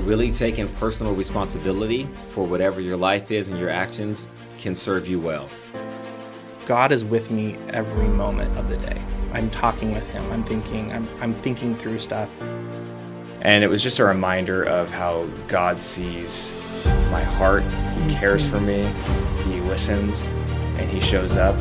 Really 0.00 0.30
taking 0.30 0.68
personal 0.74 1.14
responsibility 1.14 2.08
for 2.30 2.46
whatever 2.46 2.80
your 2.80 2.96
life 2.96 3.30
is 3.30 3.48
and 3.48 3.58
your 3.58 3.70
actions 3.70 4.26
can 4.58 4.74
serve 4.74 5.08
you 5.08 5.18
well. 5.18 5.48
God 6.66 6.92
is 6.92 7.04
with 7.04 7.30
me 7.30 7.56
every 7.68 8.08
moment 8.08 8.56
of 8.58 8.68
the 8.68 8.76
day. 8.76 9.02
I'm 9.32 9.50
talking 9.50 9.94
with 9.94 10.08
Him. 10.10 10.30
I'm 10.32 10.44
thinking. 10.44 10.92
I'm, 10.92 11.08
I'm 11.20 11.34
thinking 11.34 11.74
through 11.74 11.98
stuff. 11.98 12.28
And 13.40 13.62
it 13.62 13.68
was 13.68 13.82
just 13.82 13.98
a 13.98 14.04
reminder 14.04 14.64
of 14.64 14.90
how 14.90 15.26
God 15.48 15.80
sees 15.80 16.54
my 17.10 17.22
heart. 17.22 17.62
He 17.62 18.14
cares 18.14 18.46
for 18.46 18.60
me. 18.60 18.90
He 19.44 19.60
listens, 19.60 20.32
and 20.78 20.90
He 20.90 21.00
shows 21.00 21.36
up. 21.36 21.54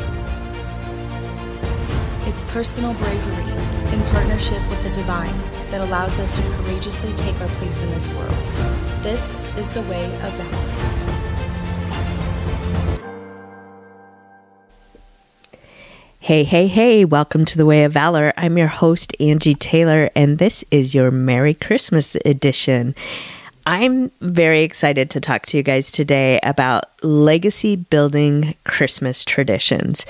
It's 2.28 2.42
personal 2.52 2.94
bravery 2.96 3.94
in 3.94 4.02
partnership 4.12 4.68
with 4.70 4.84
the 4.84 4.90
divine 4.90 5.40
that 5.76 5.90
allows 5.90 6.18
us 6.20 6.32
to 6.32 6.42
courageously 6.42 7.12
take 7.18 7.38
our 7.42 7.50
place 7.50 7.82
in 7.82 7.90
this 7.90 8.10
world. 8.14 8.32
This 9.04 9.38
is 9.58 9.70
the 9.72 9.82
way 9.82 10.06
of 10.22 10.32
valor. 10.32 10.72
Hey, 16.22 16.46
hey, 16.46 16.68
hey, 16.68 17.04
welcome 17.04 17.44
to 17.44 17.58
the 17.58 17.66
Way 17.66 17.84
of 17.84 17.92
Valor. 17.92 18.32
I'm 18.38 18.58
your 18.58 18.70
host, 18.70 19.14
Angie 19.20 19.54
Taylor, 19.54 20.10
and 20.16 20.38
this 20.38 20.64
is 20.72 20.96
your 20.96 21.12
Merry 21.12 21.54
Christmas 21.54 22.16
edition. 22.24 22.96
I'm 23.66 24.12
very 24.22 24.64
excited 24.64 25.10
to 25.10 25.20
talk 25.20 25.46
to 25.48 25.58
you 25.58 25.64
guys 25.64 25.92
today 25.92 26.40
about 26.42 26.86
legacy 27.04 27.76
building 27.76 28.56
Christmas 28.64 29.26
traditions. 29.26 30.06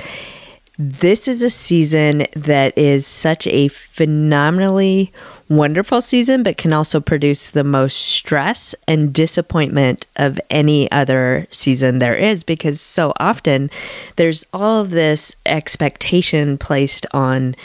This 0.78 1.28
is 1.30 1.42
a 1.42 1.50
season 1.50 2.26
that 2.36 2.78
is 2.78 3.08
such 3.08 3.48
a 3.48 3.70
phenomenally 3.70 5.14
wonderful 5.48 6.02
season, 6.02 6.44
but 6.44 6.58
can 6.58 6.74
also 6.74 7.00
produce 7.00 7.50
the 7.50 7.64
most 7.64 7.96
stress 7.96 8.76
and 8.88 9.14
disappointment 9.14 10.06
of 10.18 10.40
any 10.50 10.92
other 10.92 11.48
season 11.50 12.00
there 12.00 12.16
is 12.16 12.44
because 12.44 12.82
so 12.82 13.14
often 13.20 13.70
there's 14.18 14.46
all 14.52 14.82
of 14.82 14.90
this 14.90 15.36
expectation 15.46 16.58
placed 16.58 17.06
on 17.14 17.56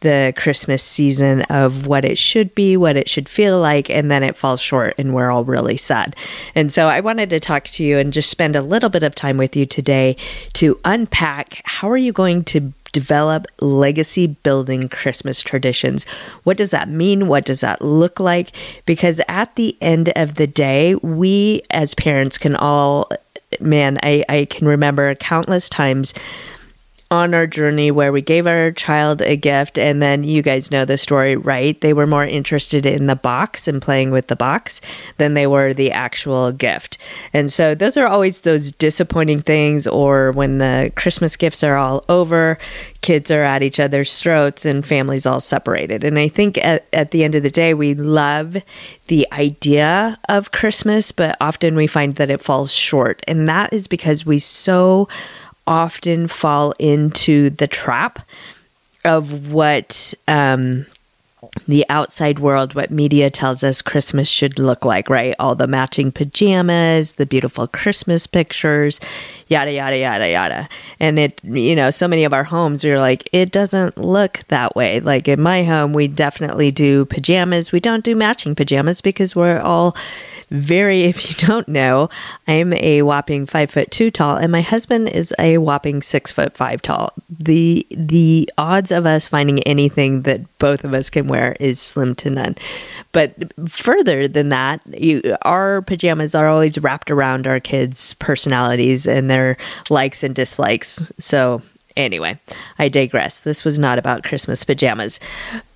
the 0.00 0.32
Christmas 0.36 0.82
season 0.82 1.42
of 1.42 1.86
what 1.86 2.04
it 2.04 2.18
should 2.18 2.54
be, 2.54 2.76
what 2.76 2.96
it 2.96 3.08
should 3.08 3.28
feel 3.28 3.60
like, 3.60 3.90
and 3.90 4.10
then 4.10 4.22
it 4.22 4.36
falls 4.36 4.60
short 4.60 4.94
and 4.98 5.14
we're 5.14 5.30
all 5.30 5.44
really 5.44 5.76
sad. 5.76 6.16
And 6.54 6.72
so 6.72 6.88
I 6.88 7.00
wanted 7.00 7.30
to 7.30 7.40
talk 7.40 7.64
to 7.64 7.84
you 7.84 7.98
and 7.98 8.12
just 8.12 8.30
spend 8.30 8.56
a 8.56 8.62
little 8.62 8.88
bit 8.88 9.02
of 9.02 9.14
time 9.14 9.36
with 9.36 9.56
you 9.56 9.66
today 9.66 10.16
to 10.54 10.80
unpack 10.84 11.62
how 11.64 11.90
are 11.90 11.96
you 11.96 12.12
going 12.12 12.44
to 12.44 12.72
develop 12.92 13.46
legacy 13.60 14.26
building 14.26 14.88
Christmas 14.88 15.42
traditions. 15.42 16.04
What 16.44 16.56
does 16.56 16.72
that 16.72 16.88
mean? 16.88 17.28
What 17.28 17.44
does 17.44 17.60
that 17.60 17.82
look 17.82 18.18
like? 18.18 18.50
Because 18.84 19.20
at 19.28 19.54
the 19.56 19.76
end 19.80 20.12
of 20.16 20.34
the 20.34 20.46
day, 20.46 20.94
we 20.96 21.62
as 21.70 21.94
parents 21.94 22.38
can 22.38 22.56
all, 22.56 23.08
man, 23.60 23.98
I, 24.02 24.24
I 24.28 24.44
can 24.46 24.66
remember 24.66 25.14
countless 25.14 25.68
times 25.68 26.14
on 27.12 27.34
our 27.34 27.46
journey 27.46 27.90
where 27.90 28.12
we 28.12 28.22
gave 28.22 28.46
our 28.46 28.70
child 28.70 29.20
a 29.22 29.34
gift 29.34 29.76
and 29.76 30.00
then 30.00 30.22
you 30.22 30.42
guys 30.42 30.70
know 30.70 30.84
the 30.84 30.96
story 30.96 31.34
right? 31.34 31.80
They 31.80 31.92
were 31.92 32.06
more 32.06 32.24
interested 32.24 32.86
in 32.86 33.06
the 33.06 33.16
box 33.16 33.66
and 33.66 33.82
playing 33.82 34.12
with 34.12 34.28
the 34.28 34.36
box 34.36 34.80
than 35.16 35.34
they 35.34 35.48
were 35.48 35.74
the 35.74 35.90
actual 35.90 36.52
gift. 36.52 36.98
And 37.32 37.52
so 37.52 37.74
those 37.74 37.96
are 37.96 38.06
always 38.06 38.42
those 38.42 38.70
disappointing 38.70 39.40
things 39.40 39.88
or 39.88 40.30
when 40.30 40.58
the 40.58 40.92
christmas 40.94 41.36
gifts 41.36 41.64
are 41.64 41.76
all 41.76 42.04
over 42.08 42.58
kids 43.00 43.28
are 43.30 43.42
at 43.42 43.62
each 43.62 43.80
other's 43.80 44.20
throats 44.20 44.64
and 44.64 44.86
families 44.86 45.26
all 45.26 45.40
separated. 45.40 46.04
And 46.04 46.16
i 46.16 46.28
think 46.28 46.58
at, 46.58 46.86
at 46.92 47.10
the 47.10 47.24
end 47.24 47.34
of 47.34 47.42
the 47.42 47.50
day 47.50 47.74
we 47.74 47.94
love 47.94 48.56
the 49.08 49.26
idea 49.32 50.16
of 50.28 50.52
christmas 50.52 51.10
but 51.10 51.36
often 51.40 51.74
we 51.74 51.88
find 51.88 52.14
that 52.16 52.30
it 52.30 52.40
falls 52.40 52.72
short. 52.72 53.20
And 53.26 53.48
that 53.48 53.72
is 53.72 53.88
because 53.88 54.24
we 54.24 54.38
so 54.38 55.08
often 55.70 56.26
fall 56.26 56.74
into 56.80 57.48
the 57.48 57.68
trap 57.68 58.26
of 59.04 59.50
what 59.50 60.12
um, 60.28 60.84
the 61.66 61.86
outside 61.88 62.38
world, 62.38 62.74
what 62.74 62.90
media 62.90 63.30
tells 63.30 63.62
us 63.62 63.80
Christmas 63.80 64.28
should 64.28 64.58
look 64.58 64.84
like, 64.84 65.08
right? 65.08 65.34
All 65.38 65.54
the 65.54 65.66
matching 65.66 66.12
pajamas, 66.12 67.14
the 67.14 67.24
beautiful 67.24 67.66
Christmas 67.66 68.26
pictures, 68.26 69.00
yada, 69.48 69.72
yada, 69.72 69.96
yada, 69.96 70.28
yada. 70.28 70.68
And 70.98 71.18
it, 71.18 71.40
you 71.44 71.74
know, 71.76 71.90
so 71.90 72.06
many 72.08 72.24
of 72.24 72.34
our 72.34 72.44
homes 72.44 72.84
we 72.84 72.90
are 72.90 72.98
like, 72.98 73.28
it 73.32 73.52
doesn't 73.52 73.96
look 73.96 74.42
that 74.48 74.76
way. 74.76 75.00
Like 75.00 75.28
in 75.28 75.40
my 75.40 75.62
home, 75.62 75.92
we 75.92 76.08
definitely 76.08 76.70
do 76.70 77.04
pajamas. 77.06 77.72
We 77.72 77.80
don't 77.80 78.04
do 78.04 78.14
matching 78.16 78.54
pajamas 78.54 79.00
because 79.00 79.34
we're 79.34 79.60
all 79.60 79.96
very, 80.50 81.04
if 81.04 81.30
you 81.30 81.46
don't 81.46 81.68
know, 81.68 82.08
I'm 82.48 82.72
a 82.72 83.02
whopping 83.02 83.46
five 83.46 83.70
foot 83.70 83.90
two 83.90 84.10
tall, 84.10 84.36
and 84.36 84.50
my 84.50 84.62
husband 84.62 85.08
is 85.08 85.32
a 85.38 85.58
whopping 85.58 86.02
six 86.02 86.32
foot 86.32 86.56
five 86.56 86.82
tall. 86.82 87.12
The 87.28 87.86
the 87.90 88.50
odds 88.58 88.90
of 88.90 89.06
us 89.06 89.28
finding 89.28 89.62
anything 89.62 90.22
that 90.22 90.40
both 90.58 90.84
of 90.84 90.94
us 90.94 91.10
can 91.10 91.28
wear 91.28 91.56
is 91.60 91.80
slim 91.80 92.14
to 92.16 92.30
none. 92.30 92.56
But 93.12 93.52
further 93.68 94.28
than 94.28 94.48
that, 94.50 94.80
you, 94.86 95.36
our 95.42 95.82
pajamas 95.82 96.34
are 96.34 96.48
always 96.48 96.78
wrapped 96.78 97.10
around 97.10 97.46
our 97.46 97.60
kids' 97.60 98.14
personalities 98.14 99.06
and 99.06 99.30
their 99.30 99.56
likes 99.88 100.22
and 100.22 100.34
dislikes. 100.34 101.12
So 101.18 101.62
Anyway, 101.96 102.38
I 102.78 102.88
digress. 102.88 103.40
This 103.40 103.64
was 103.64 103.78
not 103.78 103.98
about 103.98 104.22
Christmas 104.22 104.64
pajamas. 104.64 105.18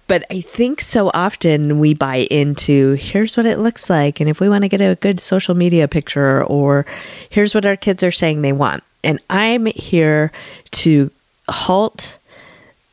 But 0.07 0.25
I 0.31 0.41
think 0.41 0.81
so 0.81 1.11
often 1.15 1.79
we 1.79 1.95
buy 1.95 2.27
into 2.31 2.93
here's 2.95 3.37
what 3.37 3.47
it 3.47 3.59
looks 3.59 3.89
like. 3.89 4.21
And 4.21 4.29
if 4.29 4.41
we 4.41 4.49
want 4.49 4.63
to 4.63 4.69
get 4.69 4.81
a 4.81 4.97
good 4.97 5.21
social 5.21 5.55
media 5.55 5.89
picture, 5.89 6.45
or 6.45 6.85
here's 7.31 7.55
what 7.55 7.65
our 7.65 7.77
kids 7.77 8.03
are 8.03 8.13
saying 8.13 8.43
they 8.43 8.53
want. 8.53 8.85
And 9.03 9.19
I'm 9.31 9.67
here 9.67 10.33
to 10.73 11.11
halt 11.49 12.19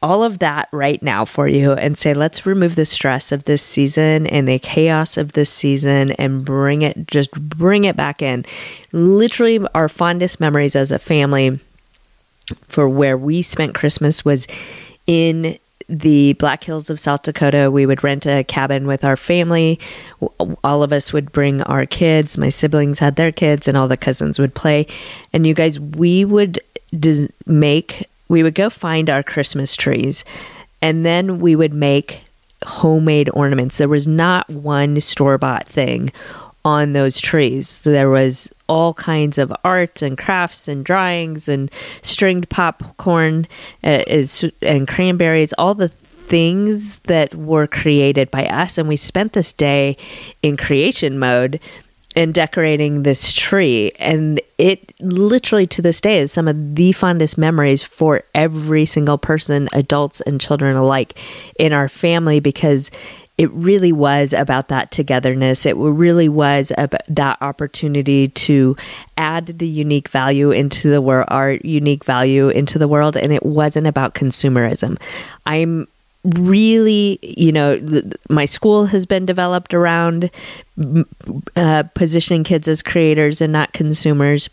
all 0.01 0.23
of 0.23 0.39
that 0.39 0.67
right 0.71 1.01
now 1.03 1.25
for 1.25 1.47
you 1.47 1.73
and 1.73 1.97
say, 1.97 2.13
let's 2.13 2.45
remove 2.45 2.75
the 2.75 2.85
stress 2.85 3.31
of 3.31 3.45
this 3.45 3.61
season 3.61 4.25
and 4.25 4.47
the 4.47 4.57
chaos 4.57 5.15
of 5.15 5.33
this 5.33 5.49
season 5.49 6.11
and 6.13 6.43
bring 6.43 6.81
it, 6.81 7.07
just 7.07 7.31
bring 7.31 7.83
it 7.83 7.95
back 7.95 8.21
in. 8.21 8.43
Literally, 8.91 9.59
our 9.75 9.87
fondest 9.87 10.39
memories 10.39 10.75
as 10.75 10.91
a 10.91 10.97
family 10.97 11.59
for 12.67 12.89
where 12.89 13.15
we 13.15 13.41
spent 13.41 13.75
Christmas 13.75 14.25
was 14.25 14.47
in 15.05 15.57
the 15.91 16.33
Black 16.33 16.63
Hills 16.63 16.89
of 16.89 16.99
South 16.99 17.23
Dakota. 17.23 17.69
We 17.69 17.85
would 17.85 18.03
rent 18.03 18.25
a 18.25 18.43
cabin 18.43 18.87
with 18.87 19.03
our 19.03 19.17
family. 19.17 19.79
All 20.63 20.83
of 20.83 20.93
us 20.93 21.11
would 21.11 21.31
bring 21.31 21.61
our 21.63 21.85
kids. 21.85 22.37
My 22.37 22.49
siblings 22.49 22.99
had 22.99 23.17
their 23.17 23.31
kids, 23.31 23.67
and 23.67 23.75
all 23.75 23.89
the 23.89 23.97
cousins 23.97 24.39
would 24.39 24.55
play. 24.55 24.87
And 25.33 25.45
you 25.45 25.53
guys, 25.53 25.79
we 25.79 26.23
would 26.23 26.61
make, 27.45 28.07
we 28.29 28.41
would 28.41 28.55
go 28.55 28.69
find 28.69 29.09
our 29.09 29.21
Christmas 29.21 29.75
trees, 29.75 30.23
and 30.81 31.05
then 31.05 31.39
we 31.39 31.55
would 31.55 31.73
make 31.73 32.23
homemade 32.63 33.29
ornaments. 33.33 33.77
There 33.77 33.89
was 33.89 34.07
not 34.07 34.49
one 34.49 34.99
store 35.01 35.37
bought 35.37 35.67
thing 35.67 36.11
on 36.63 36.93
those 36.93 37.19
trees. 37.19 37.81
There 37.81 38.09
was 38.09 38.49
all 38.71 38.93
kinds 38.93 39.37
of 39.37 39.51
arts 39.65 40.01
and 40.01 40.17
crafts 40.17 40.69
and 40.69 40.85
drawings 40.85 41.49
and 41.49 41.69
stringed 42.01 42.47
popcorn 42.49 43.45
uh, 43.83 44.03
and 44.61 44.87
cranberries, 44.87 45.53
all 45.57 45.75
the 45.75 45.89
things 45.89 46.99
that 46.99 47.35
were 47.35 47.67
created 47.67 48.31
by 48.31 48.45
us. 48.45 48.77
And 48.77 48.87
we 48.87 48.95
spent 48.95 49.33
this 49.33 49.51
day 49.51 49.97
in 50.41 50.55
creation 50.55 51.19
mode 51.19 51.59
and 52.15 52.33
decorating 52.33 53.03
this 53.03 53.33
tree. 53.33 53.91
And 53.99 54.39
it 54.57 54.93
literally 55.01 55.67
to 55.67 55.81
this 55.81 55.99
day 55.99 56.19
is 56.19 56.31
some 56.31 56.47
of 56.47 56.75
the 56.75 56.93
fondest 56.93 57.37
memories 57.37 57.83
for 57.83 58.23
every 58.33 58.85
single 58.85 59.17
person, 59.17 59.67
adults 59.73 60.21
and 60.21 60.39
children 60.39 60.77
alike 60.77 61.19
in 61.59 61.73
our 61.73 61.89
family, 61.89 62.39
because 62.39 62.89
it 63.37 63.51
really 63.51 63.91
was 63.91 64.33
about 64.33 64.67
that 64.67 64.91
togetherness. 64.91 65.65
It 65.65 65.75
really 65.75 66.29
was 66.29 66.71
about 66.77 67.01
that 67.07 67.37
opportunity 67.41 68.27
to 68.27 68.75
add 69.17 69.57
the 69.57 69.67
unique 69.67 70.09
value 70.09 70.51
into 70.51 70.89
the 70.89 71.01
world, 71.01 71.27
our 71.29 71.53
unique 71.53 72.03
value 72.03 72.49
into 72.49 72.77
the 72.77 72.87
world. 72.87 73.17
And 73.17 73.31
it 73.31 73.43
wasn't 73.43 73.87
about 73.87 74.13
consumerism. 74.13 75.01
I'm 75.45 75.87
really, 76.23 77.17
you 77.21 77.51
know, 77.51 77.79
my 78.29 78.45
school 78.45 78.85
has 78.87 79.05
been 79.05 79.25
developed 79.25 79.73
around 79.73 80.29
uh, 81.55 81.83
positioning 81.95 82.43
kids 82.43 82.67
as 82.67 82.81
creators 82.81 83.41
and 83.41 83.51
not 83.51 83.73
consumers 83.73 84.49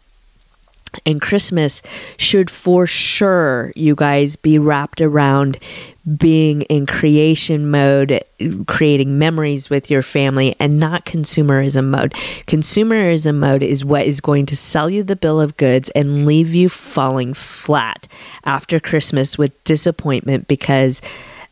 and 1.05 1.21
Christmas 1.21 1.83
should 2.17 2.51
for 2.51 2.87
sure, 2.87 3.73
you 3.77 3.95
guys, 3.95 4.37
be 4.37 4.59
wrapped 4.59 5.01
around 5.01 5.59
being 6.17 6.63
in 6.63 6.87
creation 6.87 7.71
mode, 7.71 8.23
creating 8.67 9.19
memories 9.19 9.69
with 9.69 9.91
your 9.91 10.03
family, 10.03 10.57
and 10.59 10.81
not 10.81 11.05
consumerism 11.05 11.89
mode. 11.89 12.13
Consumerism 12.47 13.37
mode 13.37 13.63
is 13.63 13.85
what 13.85 14.07
is 14.07 14.21
going 14.21 14.47
to 14.47 14.57
sell 14.57 14.89
you 14.89 15.03
the 15.03 15.17
bill 15.17 15.41
of 15.41 15.57
goods 15.57 15.91
and 15.91 16.25
leave 16.25 16.55
you 16.55 16.69
falling 16.69 17.35
flat 17.35 18.09
after 18.45 18.81
Christmas 18.81 19.37
with 19.37 19.63
disappointment 19.65 20.49
because 20.49 21.03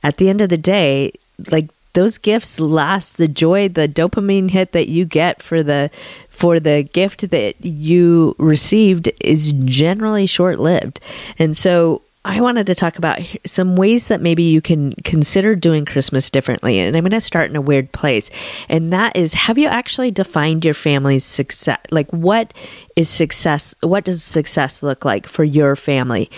at 0.02 0.16
the 0.16 0.28
end 0.30 0.40
of 0.40 0.48
the 0.48 0.58
day, 0.58 1.12
like 1.50 1.68
those 1.96 2.18
gifts 2.18 2.60
last 2.60 3.16
the 3.16 3.26
joy 3.26 3.68
the 3.68 3.88
dopamine 3.88 4.50
hit 4.50 4.72
that 4.72 4.86
you 4.86 5.06
get 5.06 5.40
for 5.40 5.62
the 5.62 5.90
for 6.28 6.60
the 6.60 6.82
gift 6.82 7.30
that 7.30 7.64
you 7.64 8.36
received 8.38 9.10
is 9.18 9.52
generally 9.64 10.26
short 10.26 10.60
lived 10.60 11.00
and 11.38 11.56
so 11.56 12.02
I 12.26 12.40
wanted 12.40 12.66
to 12.66 12.74
talk 12.74 12.98
about 12.98 13.20
some 13.46 13.76
ways 13.76 14.08
that 14.08 14.20
maybe 14.20 14.42
you 14.42 14.60
can 14.60 14.94
consider 15.04 15.54
doing 15.54 15.84
Christmas 15.84 16.28
differently. 16.28 16.80
And 16.80 16.96
I'm 16.96 17.04
going 17.04 17.12
to 17.12 17.20
start 17.20 17.50
in 17.50 17.54
a 17.54 17.60
weird 17.60 17.92
place. 17.92 18.30
And 18.68 18.92
that 18.92 19.16
is 19.16 19.34
have 19.34 19.58
you 19.58 19.68
actually 19.68 20.10
defined 20.10 20.64
your 20.64 20.74
family's 20.74 21.24
success? 21.24 21.78
Like, 21.92 22.10
what 22.10 22.52
is 22.96 23.08
success? 23.08 23.76
What 23.80 24.04
does 24.04 24.24
success 24.24 24.82
look 24.82 25.04
like 25.04 25.28
for 25.28 25.44
your 25.44 25.76
family? 25.76 26.28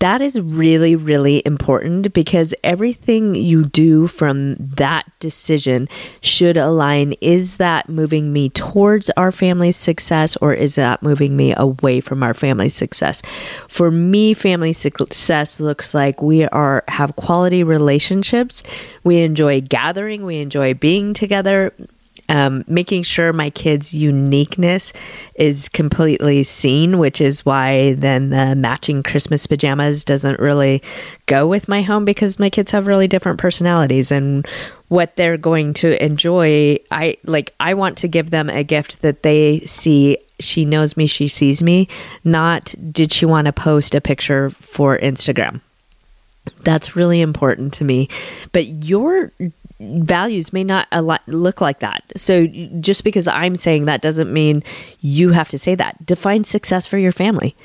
That 0.00 0.22
is 0.22 0.40
really, 0.40 0.96
really 0.96 1.42
important 1.44 2.12
because 2.14 2.54
everything 2.64 3.34
you 3.34 3.66
do 3.66 4.06
from 4.06 4.56
that 4.56 5.06
decision 5.20 5.88
should 6.22 6.56
align. 6.56 7.14
Is 7.20 7.58
that 7.58 7.88
moving 7.88 8.32
me 8.32 8.48
towards 8.48 9.10
our 9.10 9.30
family's 9.30 9.76
success 9.76 10.36
or 10.38 10.54
is 10.54 10.74
that 10.76 11.02
moving 11.02 11.36
me 11.36 11.54
away 11.54 12.00
from 12.00 12.22
our 12.22 12.32
family's 12.32 12.74
success? 12.74 13.20
For 13.68 13.90
me, 13.90 14.32
family 14.32 14.72
success 14.72 15.60
looks 15.60 15.92
like 15.92 16.22
we 16.22 16.46
are 16.46 16.82
have 16.88 17.16
quality 17.16 17.62
relationships. 17.62 18.62
We 19.04 19.18
enjoy 19.18 19.60
gathering, 19.60 20.24
we 20.24 20.38
enjoy 20.38 20.72
being 20.74 21.12
together 21.12 21.74
um, 22.30 22.64
making 22.68 23.02
sure 23.02 23.32
my 23.32 23.50
kids' 23.50 23.92
uniqueness 23.92 24.92
is 25.34 25.68
completely 25.68 26.44
seen, 26.44 26.96
which 26.98 27.20
is 27.20 27.44
why 27.44 27.94
then 27.94 28.30
the 28.30 28.54
matching 28.54 29.02
Christmas 29.02 29.48
pajamas 29.48 30.04
doesn't 30.04 30.38
really 30.38 30.80
go 31.26 31.48
with 31.48 31.68
my 31.68 31.82
home 31.82 32.04
because 32.04 32.38
my 32.38 32.48
kids 32.48 32.70
have 32.70 32.86
really 32.86 33.08
different 33.08 33.40
personalities 33.40 34.12
and 34.12 34.46
what 34.86 35.16
they're 35.16 35.36
going 35.36 35.74
to 35.74 36.02
enjoy. 36.02 36.78
I 36.92 37.16
like, 37.24 37.52
I 37.58 37.74
want 37.74 37.98
to 37.98 38.08
give 38.08 38.30
them 38.30 38.48
a 38.48 38.62
gift 38.62 39.02
that 39.02 39.24
they 39.24 39.58
see 39.60 40.16
she 40.38 40.64
knows 40.64 40.96
me, 40.96 41.08
she 41.08 41.26
sees 41.26 41.62
me, 41.62 41.88
not 42.22 42.74
did 42.92 43.12
she 43.12 43.26
want 43.26 43.46
to 43.46 43.52
post 43.52 43.94
a 43.94 44.00
picture 44.00 44.50
for 44.50 44.96
Instagram. 44.98 45.60
That's 46.62 46.94
really 46.94 47.20
important 47.20 47.74
to 47.74 47.84
me. 47.84 48.08
But 48.52 48.66
your 48.66 49.32
values 49.80 50.52
may 50.52 50.62
not 50.62 50.86
look 51.26 51.60
like 51.60 51.80
that. 51.80 52.04
So 52.14 52.46
just 52.46 53.02
because 53.02 53.26
I'm 53.26 53.56
saying 53.56 53.86
that 53.86 54.02
doesn't 54.02 54.32
mean 54.32 54.62
you 55.00 55.30
have 55.30 55.48
to 55.48 55.58
say 55.58 55.74
that. 55.74 56.04
Define 56.04 56.44
success 56.44 56.86
for 56.86 56.98
your 56.98 57.12
family. 57.12 57.56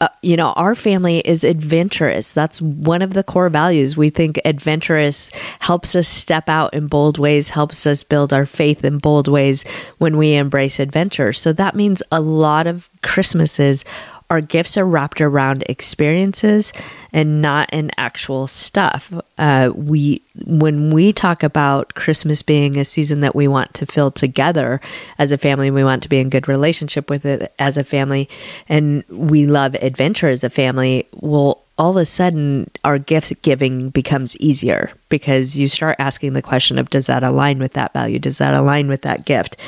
Uh, 0.00 0.08
you 0.22 0.36
know, 0.36 0.52
our 0.52 0.74
family 0.74 1.20
is 1.20 1.44
adventurous. 1.44 2.34
That's 2.34 2.60
one 2.60 3.00
of 3.00 3.14
the 3.14 3.24
core 3.24 3.48
values. 3.48 3.96
We 3.96 4.10
think 4.10 4.38
adventurous 4.44 5.30
helps 5.60 5.94
us 5.94 6.08
step 6.08 6.48
out 6.48 6.74
in 6.74 6.88
bold 6.88 7.16
ways, 7.16 7.50
helps 7.50 7.86
us 7.86 8.02
build 8.02 8.32
our 8.34 8.46
faith 8.46 8.84
in 8.84 8.98
bold 8.98 9.26
ways 9.26 9.64
when 9.96 10.18
we 10.18 10.34
embrace 10.34 10.78
adventure. 10.78 11.32
So 11.32 11.54
that 11.54 11.74
means 11.74 12.02
a 12.12 12.20
lot 12.20 12.66
of 12.66 12.90
Christmases 13.02 13.84
our 14.28 14.40
gifts 14.40 14.76
are 14.76 14.84
wrapped 14.84 15.20
around 15.20 15.64
experiences 15.68 16.72
and 17.12 17.40
not 17.40 17.72
in 17.72 17.90
actual 17.96 18.46
stuff. 18.46 19.12
Uh, 19.38 19.70
we 19.74 20.22
when 20.44 20.92
we 20.92 21.12
talk 21.12 21.42
about 21.42 21.94
Christmas 21.94 22.42
being 22.42 22.76
a 22.76 22.84
season 22.84 23.20
that 23.20 23.36
we 23.36 23.46
want 23.46 23.72
to 23.74 23.86
fill 23.86 24.10
together 24.10 24.80
as 25.18 25.30
a 25.30 25.38
family, 25.38 25.70
we 25.70 25.84
want 25.84 26.02
to 26.02 26.08
be 26.08 26.18
in 26.18 26.28
good 26.28 26.48
relationship 26.48 27.08
with 27.08 27.24
it 27.24 27.52
as 27.58 27.76
a 27.76 27.84
family, 27.84 28.28
and 28.68 29.04
we 29.08 29.46
love 29.46 29.74
adventure 29.76 30.28
as 30.28 30.42
a 30.42 30.50
family. 30.50 31.06
Well, 31.12 31.62
all 31.78 31.90
of 31.90 31.96
a 31.98 32.06
sudden 32.06 32.70
our 32.84 32.98
gift 32.98 33.42
giving 33.42 33.90
becomes 33.90 34.36
easier 34.38 34.92
because 35.08 35.58
you 35.58 35.68
start 35.68 35.96
asking 35.98 36.32
the 36.32 36.42
question 36.42 36.78
of 36.78 36.90
does 36.90 37.06
that 37.06 37.22
align 37.22 37.58
with 37.58 37.74
that 37.74 37.92
value 37.92 38.18
does 38.18 38.38
that 38.38 38.54
align 38.54 38.88
with 38.88 39.02
that 39.02 39.26
gift 39.26 39.58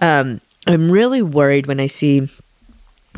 um, 0.00 0.38
i'm 0.66 0.92
really 0.92 1.22
worried 1.22 1.66
when 1.66 1.80
i 1.80 1.86
see 1.86 2.28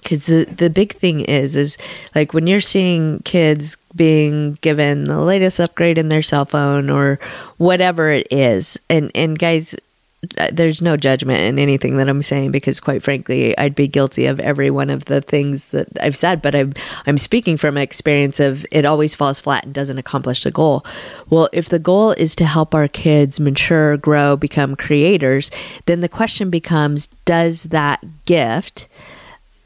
because 0.03 0.27
the, 0.27 0.45
the 0.45 0.71
big 0.71 0.93
thing 0.93 1.21
is 1.21 1.57
is 1.57 1.77
like 2.15 2.33
when 2.33 2.47
you're 2.47 2.61
seeing 2.61 3.21
kids 3.21 3.77
being 3.95 4.55
given 4.61 5.05
the 5.05 5.21
latest 5.21 5.61
upgrade 5.61 5.99
in 5.99 6.09
their 6.09 6.23
cell 6.23 6.45
phone 6.45 6.91
or 6.91 7.19
whatever 7.57 8.11
it 8.11 8.27
is 8.31 8.79
and 8.89 9.11
and 9.15 9.39
guys 9.39 9.75
uh, 10.37 10.49
there's 10.53 10.83
no 10.83 10.97
judgment 10.97 11.39
in 11.41 11.61
anything 11.61 11.97
that 11.97 12.09
I'm 12.09 12.23
saying 12.23 12.51
because 12.51 12.81
quite 12.81 13.05
frankly 13.05 13.57
I'd 13.57 13.77
be 13.77 13.87
guilty 13.87 14.27
of 14.27 14.41
every 14.41 14.69
one 14.69 14.91
of 14.91 15.05
the 15.05 15.21
things 15.21 15.67
that 15.69 15.87
I've 16.01 16.17
said 16.17 16.43
but 16.43 16.57
I'm 16.57 16.73
I'm 17.07 17.19
speaking 17.19 17.57
from 17.57 17.77
experience 17.77 18.41
of 18.41 18.67
it 18.73 18.85
always 18.85 19.15
falls 19.15 19.39
flat 19.39 19.65
and 19.65 19.73
doesn't 19.73 19.99
accomplish 19.99 20.43
the 20.43 20.51
goal. 20.51 20.85
Well, 21.31 21.49
if 21.53 21.69
the 21.69 21.79
goal 21.79 22.13
is 22.13 22.35
to 22.37 22.47
help 22.47 22.75
our 22.75 22.89
kids 22.89 23.39
mature, 23.39 23.97
grow, 23.97 24.37
become 24.37 24.75
creators, 24.75 25.53
then 25.87 26.01
the 26.01 26.09
question 26.09 26.51
becomes 26.51 27.07
does 27.25 27.65
that 27.65 28.05
gift 28.25 28.89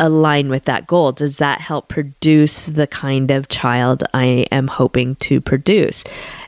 align 0.03 0.49
with 0.49 0.65
that 0.65 0.87
goal? 0.87 1.13
Does 1.13 1.39
that 1.39 1.61
help 1.61 1.89
produce 1.89 2.67
the 2.67 2.89
kind 2.89 3.31
of 3.31 3.49
child 3.49 4.03
I 4.13 4.47
am 4.51 4.67
hoping 4.67 5.15
to 5.17 5.41
produce? 5.41 6.03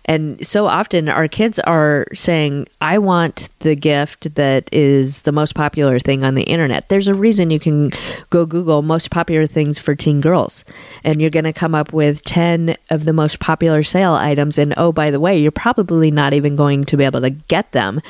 And 0.05 0.45
so 0.45 0.67
often 0.67 1.09
our 1.09 1.29
kids 1.29 1.61
are 1.61 2.07
saying, 2.13 2.67
I 2.81 2.99
want 2.99 3.49
the 3.61 3.77
gift 3.77 4.35
that 4.35 4.69
is 4.73 5.23
the 5.23 5.33
most 5.33 5.55
popular 5.55 6.01
thing 6.01 6.25
on 6.25 6.35
the 6.35 6.43
internet. 6.43 6.89
There's 6.89 7.09
a 7.09 7.15
reason 7.15 7.51
you 7.51 7.61
can 7.61 7.93
go 8.29 8.45
Google 8.45 8.83
most 8.83 9.11
popular 9.11 9.47
things 9.47 9.79
for 9.79 9.95
teen 9.95 10.21
girls, 10.21 10.65
and 11.05 11.21
you're 11.21 11.31
going 11.31 11.45
to 11.45 11.53
come 11.53 11.77
up 11.77 11.93
with 11.93 12.25
10 12.25 12.77
of 12.91 13.05
the 13.05 13.13
most 13.13 13.39
popular 13.39 13.85
sale 13.85 14.15
items. 14.15 14.59
And 14.59 14.75
oh, 14.77 14.91
by 14.91 15.11
the 15.11 15.21
way, 15.21 15.39
you're 15.39 15.53
probably 15.53 16.11
not 16.11 16.35
even 16.35 16.57
going 16.57 16.85
to 16.87 16.97
be 16.97 17.05
able 17.05 17.21
to 17.21 17.31
get 17.31 17.71
them 17.71 18.01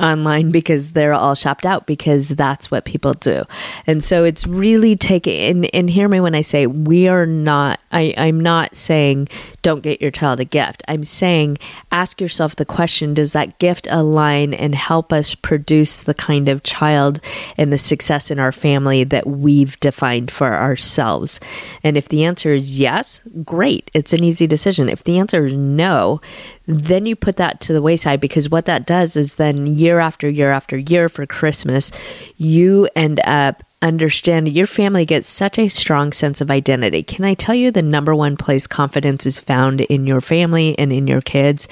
online 0.00 0.50
because 0.50 0.92
they're 0.92 1.12
all 1.12 1.34
shopped 1.34 1.66
out 1.66 1.86
because 1.86 2.28
that's 2.28 2.70
what 2.70 2.84
people 2.84 3.14
do. 3.14 3.44
And 3.86 4.02
so 4.02 4.24
it's 4.24 4.46
really 4.46 4.96
taking 4.96 5.40
and, 5.40 5.74
and 5.74 5.90
hear 5.90 6.08
me 6.08 6.20
when 6.20 6.34
I 6.34 6.42
say 6.42 6.66
we 6.66 7.08
are 7.08 7.26
not 7.26 7.80
I, 7.90 8.14
I'm 8.16 8.40
not 8.40 8.76
saying 8.76 9.28
don't 9.62 9.82
get 9.82 10.00
your 10.00 10.10
child 10.10 10.40
a 10.40 10.44
gift. 10.44 10.82
I'm 10.88 11.04
saying 11.04 11.58
ask 11.90 12.20
yourself 12.20 12.56
the 12.56 12.64
question, 12.64 13.14
does 13.14 13.32
that 13.32 13.58
gift 13.58 13.86
align 13.90 14.54
and 14.54 14.74
help 14.74 15.12
us 15.12 15.34
produce 15.34 15.98
the 16.00 16.14
kind 16.14 16.48
of 16.48 16.62
child 16.62 17.20
and 17.56 17.72
the 17.72 17.78
success 17.78 18.30
in 18.30 18.38
our 18.38 18.52
family 18.52 19.04
that 19.04 19.26
we've 19.26 19.78
defined 19.80 20.30
for 20.30 20.54
ourselves? 20.54 21.40
And 21.82 21.96
if 21.96 22.08
the 22.08 22.24
answer 22.24 22.52
is 22.52 22.78
yes, 22.78 23.20
great. 23.44 23.90
It's 23.94 24.12
an 24.12 24.22
easy 24.22 24.46
decision. 24.46 24.88
If 24.88 25.04
the 25.04 25.18
answer 25.18 25.44
is 25.44 25.56
no, 25.56 26.20
then 26.66 27.06
you 27.06 27.16
put 27.16 27.36
that 27.36 27.60
to 27.62 27.72
the 27.72 27.82
wayside 27.82 28.20
because 28.20 28.50
what 28.50 28.66
that 28.66 28.86
does 28.86 29.16
is 29.16 29.36
then 29.36 29.66
year 29.88 29.98
after 30.00 30.28
year 30.28 30.50
after 30.50 30.76
year 30.76 31.08
for 31.08 31.24
Christmas, 31.24 31.90
you 32.36 32.88
end 32.94 33.20
up 33.24 33.62
understanding 33.80 34.54
your 34.54 34.66
family 34.66 35.06
gets 35.06 35.28
such 35.28 35.58
a 35.58 35.68
strong 35.68 36.12
sense 36.12 36.42
of 36.42 36.50
identity. 36.50 37.02
Can 37.02 37.24
I 37.24 37.32
tell 37.34 37.54
you 37.54 37.70
the 37.70 37.82
number 37.82 38.14
one 38.14 38.36
place 38.36 38.66
confidence 38.66 39.24
is 39.24 39.40
found 39.40 39.80
in 39.80 40.06
your 40.06 40.20
family 40.20 40.78
and 40.78 40.92
in 40.92 41.06
your 41.06 41.22
kids 41.22 41.68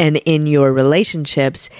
and 0.00 0.16
in 0.16 0.46
your 0.46 0.72
relationships 0.72 1.70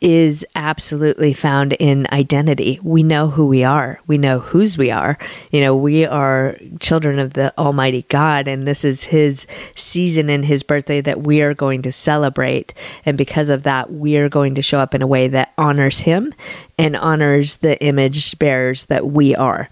is 0.00 0.44
absolutely 0.54 1.32
found 1.32 1.72
in 1.74 2.06
identity. 2.12 2.78
We 2.82 3.02
know 3.02 3.28
who 3.28 3.46
we 3.46 3.64
are. 3.64 4.00
We 4.06 4.18
know 4.18 4.38
whose 4.38 4.76
we 4.76 4.90
are. 4.90 5.18
You 5.50 5.60
know, 5.62 5.74
we 5.74 6.04
are 6.04 6.56
children 6.80 7.18
of 7.18 7.32
the 7.32 7.56
Almighty 7.58 8.02
God, 8.08 8.46
and 8.46 8.66
this 8.66 8.84
is 8.84 9.04
His 9.04 9.46
season 9.74 10.28
and 10.28 10.44
His 10.44 10.62
birthday 10.62 11.00
that 11.00 11.22
we 11.22 11.40
are 11.42 11.54
going 11.54 11.82
to 11.82 11.92
celebrate. 11.92 12.74
And 13.04 13.16
because 13.16 13.48
of 13.48 13.62
that, 13.62 13.92
we 13.92 14.16
are 14.18 14.28
going 14.28 14.54
to 14.56 14.62
show 14.62 14.78
up 14.78 14.94
in 14.94 15.02
a 15.02 15.06
way 15.06 15.28
that 15.28 15.52
honors 15.56 16.00
Him 16.00 16.32
and 16.78 16.96
honors 16.96 17.56
the 17.56 17.82
image 17.82 18.38
bearers 18.38 18.86
that 18.86 19.06
we 19.06 19.34
are. 19.34 19.70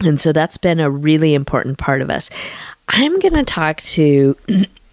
And 0.00 0.20
so 0.20 0.32
that's 0.32 0.56
been 0.56 0.80
a 0.80 0.90
really 0.90 1.34
important 1.34 1.78
part 1.78 2.02
of 2.02 2.10
us. 2.10 2.30
I'm 2.88 3.18
going 3.18 3.34
to 3.34 3.44
talk 3.44 3.80
to 3.82 4.36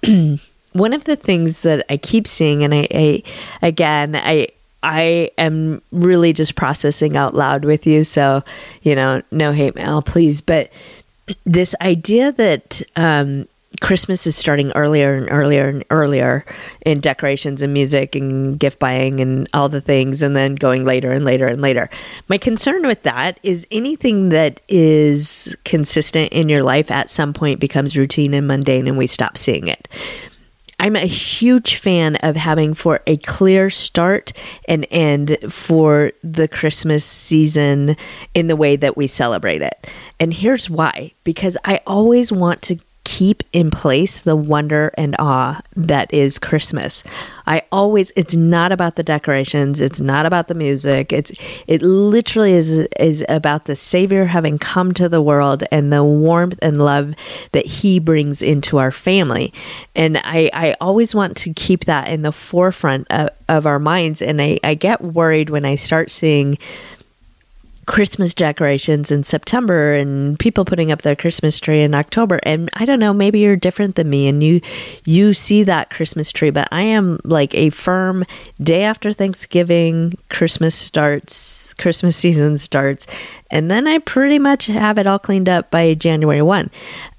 one 0.73 0.93
of 0.93 1.03
the 1.03 1.15
things 1.15 1.61
that 1.61 1.85
I 1.89 1.97
keep 1.97 2.27
seeing, 2.27 2.63
and 2.63 2.73
I, 2.73 2.87
I 2.91 3.23
again, 3.61 4.15
I 4.15 4.47
I 4.83 5.29
am 5.37 5.81
really 5.91 6.33
just 6.33 6.55
processing 6.55 7.15
out 7.15 7.35
loud 7.35 7.65
with 7.65 7.85
you. 7.85 8.03
So, 8.03 8.43
you 8.81 8.95
know, 8.95 9.21
no 9.31 9.51
hate 9.51 9.75
mail, 9.75 10.01
please. 10.01 10.41
But 10.41 10.71
this 11.45 11.75
idea 11.81 12.31
that 12.31 12.81
um, 12.95 13.47
Christmas 13.79 14.27
is 14.27 14.35
starting 14.35 14.71
earlier 14.73 15.15
and 15.15 15.27
earlier 15.29 15.69
and 15.69 15.85
earlier 15.91 16.45
in 16.85 16.99
decorations 16.99 17.61
and 17.61 17.73
music 17.73 18.15
and 18.15 18.59
gift 18.59 18.79
buying 18.79 19.21
and 19.21 19.47
all 19.53 19.69
the 19.69 19.81
things, 19.81 20.21
and 20.21 20.35
then 20.35 20.55
going 20.55 20.83
later 20.83 21.11
and 21.11 21.23
later 21.23 21.47
and 21.47 21.61
later. 21.61 21.89
My 22.27 22.37
concern 22.37 22.85
with 22.87 23.03
that 23.03 23.39
is 23.43 23.67
anything 23.71 24.29
that 24.29 24.61
is 24.67 25.55
consistent 25.63 26.33
in 26.33 26.49
your 26.49 26.63
life 26.63 26.91
at 26.91 27.09
some 27.09 27.33
point 27.33 27.59
becomes 27.59 27.97
routine 27.97 28.33
and 28.33 28.47
mundane, 28.47 28.87
and 28.87 28.97
we 28.97 29.07
stop 29.07 29.37
seeing 29.37 29.67
it. 29.67 29.87
I'm 30.81 30.95
a 30.95 31.05
huge 31.05 31.75
fan 31.75 32.15
of 32.23 32.35
having 32.35 32.73
for 32.73 33.01
a 33.05 33.17
clear 33.17 33.69
start 33.69 34.33
and 34.67 34.87
end 34.89 35.37
for 35.47 36.11
the 36.23 36.47
Christmas 36.47 37.05
season 37.05 37.95
in 38.33 38.47
the 38.47 38.55
way 38.55 38.77
that 38.77 38.97
we 38.97 39.05
celebrate 39.05 39.61
it. 39.61 39.87
And 40.19 40.33
here's 40.33 40.71
why 40.71 41.11
because 41.23 41.55
I 41.63 41.81
always 41.85 42.31
want 42.31 42.63
to 42.63 42.79
keep 43.11 43.43
in 43.51 43.69
place 43.69 44.21
the 44.21 44.37
wonder 44.37 44.89
and 44.97 45.17
awe 45.19 45.59
that 45.75 46.13
is 46.13 46.39
Christmas. 46.39 47.03
I 47.45 47.63
always 47.69 48.09
it's 48.15 48.35
not 48.35 48.71
about 48.71 48.95
the 48.95 49.03
decorations, 49.03 49.81
it's 49.81 49.99
not 49.99 50.25
about 50.25 50.47
the 50.47 50.53
music. 50.53 51.11
It's 51.11 51.33
it 51.67 51.81
literally 51.81 52.53
is 52.53 52.71
is 52.71 53.25
about 53.27 53.65
the 53.65 53.75
savior 53.75 54.23
having 54.23 54.57
come 54.57 54.93
to 54.93 55.09
the 55.09 55.21
world 55.21 55.65
and 55.73 55.91
the 55.91 56.05
warmth 56.05 56.57
and 56.61 56.77
love 56.77 57.13
that 57.51 57.65
he 57.65 57.99
brings 57.99 58.41
into 58.41 58.77
our 58.77 58.91
family. 58.91 59.53
And 59.93 60.17
I 60.23 60.49
I 60.53 60.75
always 60.79 61.13
want 61.13 61.35
to 61.37 61.53
keep 61.53 61.83
that 61.85 62.07
in 62.07 62.21
the 62.21 62.31
forefront 62.31 63.07
of, 63.09 63.27
of 63.49 63.65
our 63.65 63.79
minds 63.79 64.21
and 64.21 64.41
I 64.41 64.57
I 64.63 64.75
get 64.75 65.01
worried 65.01 65.49
when 65.49 65.65
I 65.65 65.75
start 65.75 66.11
seeing 66.11 66.57
Christmas 67.91 68.33
decorations 68.33 69.11
in 69.11 69.25
September 69.25 69.93
and 69.93 70.39
people 70.39 70.63
putting 70.63 70.93
up 70.93 71.01
their 71.01 71.13
Christmas 71.13 71.59
tree 71.59 71.81
in 71.81 71.93
October. 71.93 72.39
And 72.43 72.69
I 72.73 72.85
don't 72.85 73.01
know, 73.01 73.11
maybe 73.11 73.39
you're 73.39 73.57
different 73.57 73.95
than 73.95 74.09
me 74.09 74.29
and 74.29 74.41
you 74.41 74.61
you 75.03 75.33
see 75.33 75.63
that 75.63 75.89
Christmas 75.89 76.31
tree, 76.31 76.51
but 76.51 76.69
I 76.71 76.83
am 76.83 77.19
like 77.25 77.53
a 77.53 77.69
firm 77.69 78.23
day 78.63 78.83
after 78.83 79.11
Thanksgiving, 79.11 80.13
Christmas 80.29 80.73
starts, 80.73 81.73
Christmas 81.73 82.15
season 82.15 82.57
starts, 82.57 83.07
and 83.49 83.69
then 83.69 83.87
I 83.87 83.97
pretty 83.97 84.39
much 84.39 84.67
have 84.67 84.97
it 84.97 85.05
all 85.05 85.19
cleaned 85.19 85.49
up 85.49 85.69
by 85.69 85.93
January 85.93 86.41
1. 86.41 86.69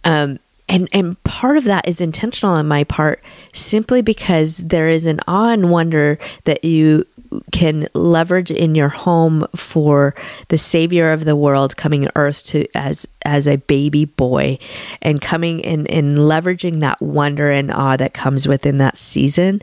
Um, 0.05 0.39
and 0.71 0.89
and 0.93 1.23
part 1.25 1.59
of 1.59 1.65
that 1.65 1.87
is 1.87 2.01
intentional 2.01 2.55
on 2.55 2.67
my 2.67 2.85
part 2.85 3.23
simply 3.53 4.01
because 4.01 4.57
there 4.57 4.89
is 4.89 5.05
an 5.05 5.21
awe 5.29 5.51
and 5.51 5.71
wonder 5.71 6.19
that 6.45 6.65
you 6.65 7.07
can 7.53 7.87
leverage 7.95 8.51
in 8.51 8.75
your 8.75 8.89
home 8.89 9.47
for 9.55 10.15
the 10.49 10.59
savior 10.59 11.13
of 11.13 11.25
the 11.25 11.37
world 11.37 11.77
coming 11.77 12.09
earth 12.17 12.45
to 12.45 12.67
as 12.75 13.07
as 13.25 13.47
a 13.47 13.57
baby 13.57 14.05
boy 14.05 14.59
and 15.01 15.21
coming 15.21 15.65
and, 15.65 15.89
and 15.91 16.19
leveraging 16.19 16.81
that 16.81 17.01
wonder 17.01 17.51
and 17.51 17.71
awe 17.71 17.97
that 17.97 18.15
comes 18.15 18.49
within 18.49 18.79
that 18.79 18.97
season 18.97 19.61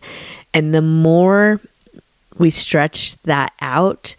and 0.53 0.74
the 0.74 0.81
more 0.81 1.60
we 2.38 2.50
stretch 2.50 3.17
that 3.24 3.51
out 3.60 4.15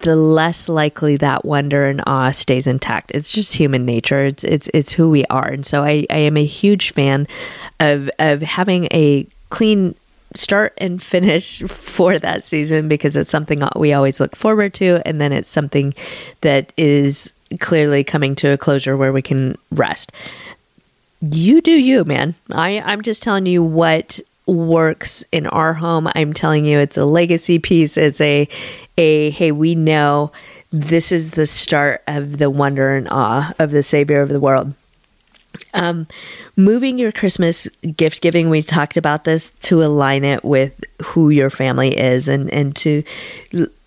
the 0.00 0.14
less 0.14 0.68
likely 0.68 1.16
that 1.16 1.44
wonder 1.44 1.86
and 1.86 2.02
awe 2.06 2.30
stays 2.30 2.66
intact. 2.66 3.10
It's 3.14 3.32
just 3.32 3.54
human 3.56 3.86
nature. 3.86 4.26
It's 4.26 4.44
it's 4.44 4.68
it's 4.74 4.92
who 4.92 5.10
we 5.10 5.24
are. 5.26 5.48
And 5.48 5.64
so 5.64 5.82
I, 5.82 6.06
I 6.10 6.18
am 6.18 6.36
a 6.36 6.44
huge 6.44 6.92
fan 6.92 7.26
of 7.80 8.10
of 8.18 8.42
having 8.42 8.84
a 8.92 9.26
clean 9.50 9.94
start 10.36 10.74
and 10.78 11.02
finish 11.02 11.62
for 11.62 12.18
that 12.18 12.44
season 12.44 12.88
because 12.88 13.16
it's 13.16 13.30
something 13.30 13.62
we 13.76 13.92
always 13.92 14.20
look 14.20 14.36
forward 14.36 14.74
to. 14.74 15.00
And 15.04 15.20
then 15.20 15.32
it's 15.32 15.50
something 15.50 15.94
that 16.40 16.72
is 16.76 17.32
clearly 17.60 18.04
coming 18.04 18.34
to 18.36 18.48
a 18.48 18.58
closure 18.58 18.96
where 18.96 19.12
we 19.12 19.22
can 19.22 19.56
rest. 19.70 20.12
You 21.20 21.60
do 21.60 21.72
you 21.72 22.04
man. 22.04 22.34
I 22.50 22.80
i'm 22.84 23.00
just 23.02 23.22
telling 23.22 23.46
you 23.46 23.62
what 23.62 24.20
works 24.46 25.24
in 25.32 25.46
our 25.48 25.74
home. 25.74 26.08
I'm 26.14 26.32
telling 26.32 26.64
you 26.64 26.78
it's 26.78 26.96
a 26.96 27.04
legacy 27.04 27.58
piece. 27.58 27.96
It's 27.96 28.20
a 28.20 28.48
a 28.98 29.30
hey 29.30 29.52
we 29.52 29.74
know 29.74 30.32
this 30.70 31.12
is 31.12 31.32
the 31.32 31.46
start 31.46 32.02
of 32.06 32.38
the 32.38 32.50
wonder 32.50 32.96
and 32.96 33.08
awe 33.10 33.54
of 33.58 33.70
the 33.70 33.82
savior 33.82 34.20
of 34.20 34.28
the 34.28 34.40
world 34.40 34.74
um, 35.74 36.06
moving 36.56 36.98
your 36.98 37.12
Christmas 37.12 37.68
gift 37.96 38.20
giving, 38.20 38.50
we 38.50 38.62
talked 38.62 38.96
about 38.96 39.24
this 39.24 39.50
to 39.50 39.82
align 39.82 40.24
it 40.24 40.44
with 40.44 40.72
who 41.02 41.30
your 41.30 41.50
family 41.50 41.96
is 41.96 42.28
and, 42.28 42.52
and 42.52 42.74
to 42.76 43.02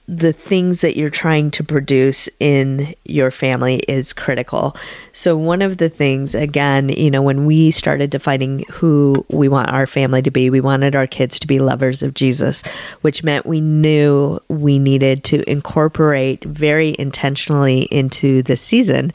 the 0.10 0.34
things 0.34 0.82
that 0.82 0.98
you're 0.98 1.12
trying 1.12 1.52
to 1.52 1.64
produce 1.64 2.28
in 2.40 2.96
your 3.06 3.30
family 3.30 3.76
is 3.88 4.12
critical. 4.12 4.76
So, 5.12 5.38
one 5.38 5.62
of 5.62 5.78
the 5.78 5.88
things, 5.88 6.34
again, 6.34 6.90
you 6.90 7.12
know, 7.12 7.22
when 7.22 7.46
we 7.46 7.70
started 7.70 8.10
defining 8.10 8.66
who 8.72 9.24
we 9.30 9.48
want 9.48 9.70
our 9.70 9.86
family 9.86 10.24
to 10.24 10.32
be, 10.32 10.50
we 10.50 10.62
wanted 10.62 10.96
our 10.96 11.06
kids 11.06 11.38
to 11.40 11.48
be 11.48 11.60
lovers 11.60 12.02
of 12.02 12.16
Jesus, 12.16 12.64
which 13.02 13.24
meant 13.24 13.46
we 13.46 13.62
knew 13.62 14.40
we 14.48 14.80
needed 14.80 15.24
to 15.26 15.48
incorporate 15.48 16.44
very 16.44 16.96
intentionally 16.98 17.84
into 17.92 18.42
the 18.42 18.58
season 18.58 19.12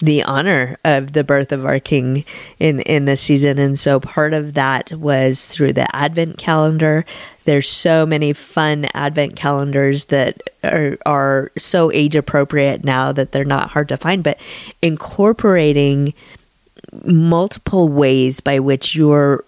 the 0.00 0.22
honor 0.22 0.78
of 0.82 1.12
the 1.12 1.24
birth 1.24 1.52
of 1.52 1.66
our 1.66 1.78
King 1.78 2.24
in, 2.58 2.80
in 2.80 3.04
the 3.04 3.18
season. 3.18 3.58
And 3.58 3.78
so, 3.78 4.00
part 4.00 4.32
of 4.32 4.54
that 4.54 4.92
was 4.92 5.46
through 5.46 5.74
the 5.74 5.94
Advent 5.94 6.38
calendar 6.38 7.04
there's 7.48 7.70
so 7.70 8.04
many 8.04 8.34
fun 8.34 8.86
advent 8.92 9.34
calendars 9.34 10.04
that 10.06 10.50
are, 10.62 10.98
are 11.06 11.50
so 11.56 11.90
age 11.92 12.14
appropriate 12.14 12.84
now 12.84 13.10
that 13.10 13.32
they're 13.32 13.42
not 13.42 13.70
hard 13.70 13.88
to 13.88 13.96
find, 13.96 14.22
but 14.22 14.38
incorporating 14.82 16.12
multiple 17.04 17.88
ways 17.88 18.40
by 18.40 18.58
which 18.58 18.94
you're 18.94 19.42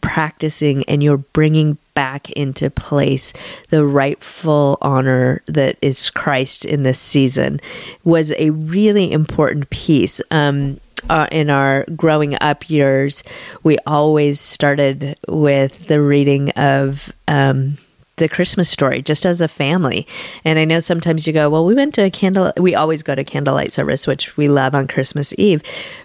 practicing 0.00 0.84
and 0.84 1.02
you're 1.02 1.16
bringing 1.16 1.76
back 1.92 2.30
into 2.30 2.70
place 2.70 3.32
the 3.70 3.84
rightful 3.84 4.78
honor 4.80 5.42
that 5.46 5.76
is 5.82 6.08
Christ 6.08 6.64
in 6.64 6.84
this 6.84 7.00
season 7.00 7.60
was 8.04 8.30
a 8.38 8.50
really 8.50 9.10
important 9.10 9.70
piece. 9.70 10.20
Um, 10.30 10.78
uh, 11.08 11.26
in 11.30 11.50
our 11.50 11.84
growing 11.96 12.36
up 12.40 12.68
years, 12.68 13.22
we 13.62 13.78
always 13.86 14.40
started 14.40 15.18
with 15.28 15.86
the 15.86 16.00
reading 16.00 16.50
of 16.50 17.12
um, 17.28 17.78
the 18.16 18.28
Christmas 18.28 18.68
story 18.68 19.02
just 19.02 19.26
as 19.26 19.40
a 19.40 19.48
family. 19.48 20.06
And 20.44 20.58
I 20.58 20.64
know 20.64 20.80
sometimes 20.80 21.26
you 21.26 21.32
go, 21.32 21.50
well, 21.50 21.64
we 21.64 21.74
went 21.74 21.94
to 21.94 22.04
a 22.04 22.10
candle, 22.10 22.52
we 22.56 22.74
always 22.74 23.02
go 23.02 23.14
to 23.14 23.24
candlelight 23.24 23.72
service, 23.72 24.06
which 24.06 24.36
we 24.36 24.48
love 24.48 24.74
on 24.74 24.86
Christmas 24.86 25.34
Eve. 25.38 25.62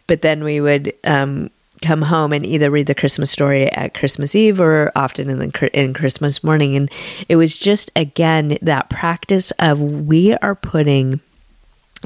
But 0.08 0.22
then 0.22 0.44
we 0.44 0.60
would 0.62 0.94
um, 1.04 1.52
come 1.82 2.02
home 2.02 2.34
and 2.34 2.46
either 2.46 2.72
read 2.72 2.88
the 2.88 2.96
Christmas 2.96 3.30
story 3.30 3.72
at 3.72 3.94
Christmas 3.94 4.34
Eve 4.34 4.60
or 4.60 4.92
often 4.96 5.30
in 5.30 5.40
the 5.40 5.80
in 5.80 5.94
Christmas 5.94 6.44
morning. 6.44 6.76
And 6.76 6.90
it 7.30 7.36
was 7.36 7.60
just 7.60 7.92
again 7.96 8.58
that 8.62 8.90
practice 8.90 9.52
of 9.60 9.82
we 9.82 10.34
are 10.36 10.56
putting 10.56 11.20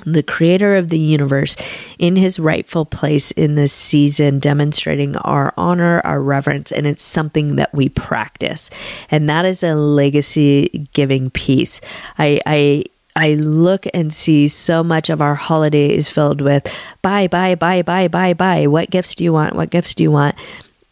the 0.06 0.24
creator 0.24 0.75
of 0.75 0.89
the 0.89 1.00
universe 1.00 1.56
in 1.98 2.15
his 2.15 2.39
rightful 2.39 2.86
place 2.86 3.32
in 3.32 3.56
this 3.56 3.74
season, 3.74 4.39
demonstrating 4.39 5.15
our 5.18 5.53
honor, 5.58 6.01
our 6.03 6.22
reverence, 6.22 6.72
and 6.72 6.88
it's 6.88 7.03
something 7.03 7.56
that 7.56 7.74
we 7.74 7.89
practice. 7.89 8.70
And 9.12 9.29
that 9.29 9.46
is 9.46 9.63
a 9.63 9.75
legacy 9.75 10.88
giving 10.94 11.29
piece. 11.29 11.82
I, 12.18 12.41
I 12.46 12.84
I 13.15 13.34
look 13.34 13.86
and 13.94 14.13
see 14.13 14.48
so 14.48 14.82
much 14.82 15.10
of 15.10 15.22
our 15.22 15.36
holiday 15.36 15.94
is 15.94 16.10
filled 16.10 16.41
with 16.41 16.65
buy, 17.01 17.27
buy, 17.27 17.56
buy, 17.56 17.82
buy, 17.82 18.08
buy, 18.08 18.34
buy. 18.34 18.68
What 18.68 18.91
gifts 18.91 19.15
do 19.15 19.25
you 19.25 19.34
want? 19.34 19.56
What 19.56 19.72
gifts 19.72 19.94
do 19.94 20.03
you 20.03 20.12
want? 20.12 20.36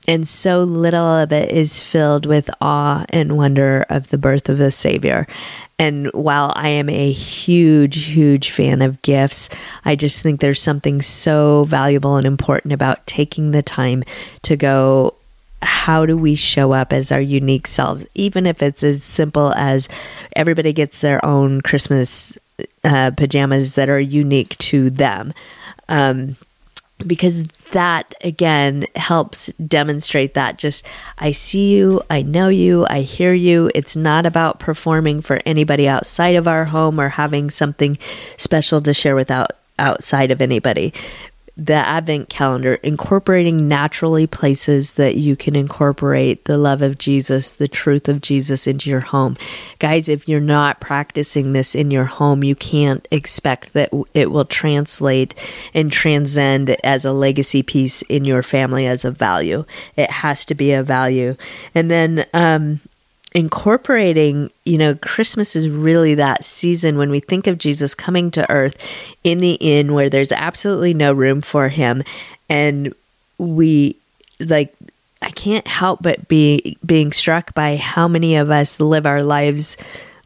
And 0.07 0.27
so 0.27 0.63
little 0.63 1.05
of 1.05 1.33
it 1.33 1.51
is 1.51 1.83
filled 1.83 2.25
with 2.25 2.49
awe 2.61 3.05
and 3.09 3.35
wonder 3.35 3.85
of 3.89 4.07
the 4.07 4.17
birth 4.17 4.47
of 4.47 4.57
the 4.57 4.71
Savior. 4.71 5.27
And 5.77 6.07
while 6.13 6.53
I 6.55 6.69
am 6.69 6.89
a 6.89 7.11
huge, 7.11 8.05
huge 8.05 8.49
fan 8.49 8.81
of 8.81 9.01
gifts, 9.01 9.49
I 9.83 9.95
just 9.95 10.23
think 10.23 10.39
there's 10.39 10.61
something 10.61 11.01
so 11.01 11.65
valuable 11.65 12.15
and 12.15 12.25
important 12.25 12.73
about 12.73 13.05
taking 13.05 13.51
the 13.51 13.61
time 13.61 14.03
to 14.43 14.55
go, 14.55 15.13
how 15.61 16.05
do 16.05 16.17
we 16.17 16.35
show 16.35 16.71
up 16.71 16.93
as 16.93 17.11
our 17.11 17.21
unique 17.21 17.67
selves? 17.67 18.05
Even 18.15 18.47
if 18.47 18.63
it's 18.63 18.83
as 18.83 19.03
simple 19.03 19.53
as 19.53 19.89
everybody 20.35 20.71
gets 20.71 21.01
their 21.01 21.23
own 21.25 21.61
Christmas 21.61 22.37
uh, 22.83 23.11
pajamas 23.11 23.75
that 23.75 23.89
are 23.89 23.99
unique 23.99 24.57
to 24.57 24.89
them. 24.89 25.33
Um, 25.89 26.37
because 27.05 27.43
that 27.71 28.15
again 28.23 28.85
helps 28.95 29.47
demonstrate 29.53 30.33
that 30.33 30.57
just 30.57 30.85
I 31.17 31.31
see 31.31 31.75
you, 31.75 32.01
I 32.09 32.21
know 32.23 32.47
you, 32.47 32.85
I 32.89 33.01
hear 33.01 33.33
you. 33.33 33.69
It's 33.75 33.95
not 33.95 34.25
about 34.25 34.59
performing 34.59 35.21
for 35.21 35.41
anybody 35.45 35.87
outside 35.87 36.35
of 36.35 36.47
our 36.47 36.65
home 36.65 36.99
or 36.99 37.09
having 37.09 37.49
something 37.49 37.97
special 38.37 38.81
to 38.81 38.93
share 38.93 39.15
without 39.15 39.51
outside 39.79 40.31
of 40.31 40.41
anybody 40.41 40.91
the 41.57 41.73
advent 41.73 42.29
calendar, 42.29 42.75
incorporating 42.75 43.67
naturally 43.67 44.27
places 44.27 44.93
that 44.93 45.15
you 45.15 45.35
can 45.35 45.55
incorporate 45.55 46.45
the 46.45 46.57
love 46.57 46.83
of 46.83 46.99
Jesus, 46.99 47.51
the 47.51 47.67
truth 47.67 48.07
of 48.07 48.21
Jesus 48.21 48.67
into 48.67 48.91
your 48.91 48.99
home. 48.99 49.35
Guys, 49.79 50.07
if 50.07 50.27
you're 50.29 50.39
not 50.39 50.79
practicing 50.79 51.53
this 51.53 51.73
in 51.73 51.89
your 51.89 52.05
home, 52.05 52.43
you 52.43 52.55
can't 52.55 53.07
expect 53.09 53.73
that 53.73 53.89
it 54.13 54.29
will 54.29 54.45
translate 54.45 55.33
and 55.73 55.91
transcend 55.91 56.69
as 56.83 57.05
a 57.05 57.11
legacy 57.11 57.63
piece 57.63 58.03
in 58.03 58.23
your 58.23 58.43
family 58.43 58.85
as 58.85 59.03
a 59.03 59.09
value. 59.09 59.65
It 59.95 60.11
has 60.11 60.45
to 60.45 60.55
be 60.55 60.71
a 60.73 60.83
value. 60.83 61.35
And 61.73 61.89
then, 61.89 62.27
um, 62.35 62.81
incorporating, 63.37 64.49
you 64.65 64.79
know, 64.79 64.95
Christmas 64.95 65.55
is 65.55 65.69
really 65.69 66.15
that 66.15 66.43
season 66.43 66.97
when 66.97 67.11
we 67.11 67.19
think 67.19 67.45
of 67.45 67.59
Jesus 67.59 67.93
coming 67.93 68.31
to 68.31 68.49
earth 68.49 68.83
in 69.23 69.41
the 69.41 69.53
inn 69.61 69.93
where 69.93 70.09
there's 70.09 70.31
absolutely 70.31 70.95
no 70.95 71.13
room 71.13 71.41
for 71.41 71.69
him. 71.69 72.01
And 72.49 72.95
we, 73.37 73.95
like, 74.39 74.73
I 75.21 75.29
can't 75.29 75.67
help 75.67 76.01
but 76.01 76.27
be 76.27 76.79
being 76.83 77.11
struck 77.11 77.53
by 77.53 77.75
how 77.75 78.07
many 78.07 78.37
of 78.37 78.49
us 78.49 78.79
live 78.79 79.05
our 79.05 79.21
lives 79.21 79.77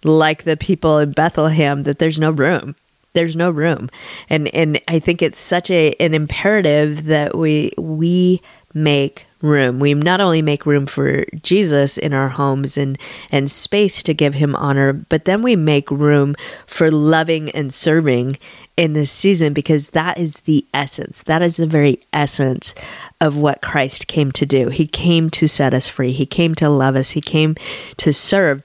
like 0.06 0.44
the 0.44 0.56
people 0.56 0.98
in 1.00 1.12
Bethlehem 1.12 1.84
that 1.84 2.00
there's 2.00 2.18
no 2.18 2.32
room. 2.32 2.78
There's 3.12 3.36
no 3.36 3.50
room. 3.50 3.90
And 4.30 4.48
and 4.56 4.80
I 4.88 5.00
think 5.00 5.22
it's 5.22 5.40
such 5.40 5.70
a 5.70 5.94
an 6.00 6.14
imperative 6.14 7.06
that 7.06 7.38
we 7.38 7.74
we 7.78 8.42
make 8.74 9.26
room. 9.42 9.80
We 9.80 9.94
not 9.94 10.22
only 10.22 10.42
make 10.42 10.66
room 10.66 10.86
for 10.86 11.26
Jesus 11.44 11.98
in 11.98 12.14
our 12.14 12.30
homes 12.30 12.78
and, 12.78 12.98
and 13.32 13.50
space 13.50 14.04
to 14.04 14.14
give 14.14 14.36
him 14.36 14.56
honor, 14.56 14.94
but 14.94 15.26
then 15.26 15.42
we 15.42 15.56
make 15.56 15.90
room 15.92 16.36
for 16.66 16.92
loving 16.92 17.50
and 17.52 17.74
serving 17.74 18.38
in 18.78 18.94
this 18.94 19.12
season 19.12 19.54
because 19.54 19.90
that 19.90 20.18
is 20.18 20.42
the 20.42 20.66
essence. 20.74 21.24
That 21.24 21.42
is 21.42 21.58
the 21.58 21.68
very 21.68 22.00
essence 22.14 22.74
of 23.20 23.38
what 23.38 23.62
Christ 23.62 24.08
came 24.08 24.32
to 24.34 24.46
do. 24.46 24.70
He 24.70 24.88
came 24.88 25.30
to 25.32 25.48
set 25.48 25.74
us 25.74 25.88
free, 25.88 26.12
He 26.12 26.26
came 26.26 26.56
to 26.56 26.70
love 26.70 26.96
us, 26.96 27.12
He 27.12 27.22
came 27.22 27.56
to 27.98 28.14
serve. 28.14 28.64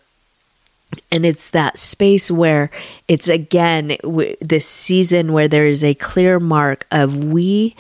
And 1.10 1.26
it's 1.26 1.50
that 1.50 1.78
space 1.78 2.30
where 2.30 2.70
it's 3.08 3.28
again 3.28 3.96
this 4.40 4.66
season 4.66 5.32
where 5.32 5.48
there 5.48 5.66
is 5.66 5.82
a 5.82 5.94
clear 5.94 6.38
mark 6.38 6.86
of 6.90 7.24
we 7.24 7.74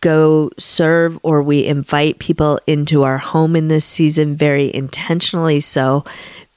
go 0.00 0.50
serve 0.58 1.18
or 1.22 1.42
we 1.42 1.66
invite 1.66 2.18
people 2.18 2.60
into 2.66 3.02
our 3.02 3.18
home 3.18 3.56
in 3.56 3.68
this 3.68 3.84
season 3.84 4.36
very 4.36 4.72
intentionally 4.74 5.60
so 5.60 6.04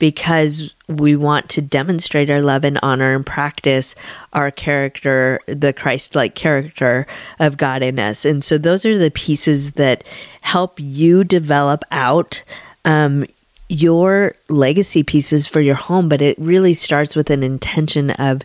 because 0.01 0.73
we 0.87 1.15
want 1.15 1.47
to 1.47 1.61
demonstrate 1.61 2.31
our 2.31 2.41
love 2.41 2.63
and 2.63 2.79
honor 2.81 3.15
and 3.15 3.23
practice 3.23 3.93
our 4.33 4.49
character, 4.49 5.39
the 5.45 5.71
Christ 5.73 6.15
like 6.15 6.33
character 6.33 7.05
of 7.39 7.55
God 7.55 7.83
in 7.83 7.99
us. 7.99 8.25
And 8.25 8.43
so 8.43 8.57
those 8.57 8.83
are 8.83 8.97
the 8.97 9.11
pieces 9.11 9.73
that 9.73 10.03
help 10.41 10.79
you 10.79 11.23
develop 11.23 11.83
out 11.91 12.43
um, 12.83 13.25
your 13.69 14.35
legacy 14.49 15.03
pieces 15.03 15.47
for 15.47 15.61
your 15.61 15.75
home. 15.75 16.09
But 16.09 16.23
it 16.23 16.35
really 16.39 16.73
starts 16.73 17.15
with 17.15 17.29
an 17.29 17.43
intention 17.43 18.09
of 18.09 18.41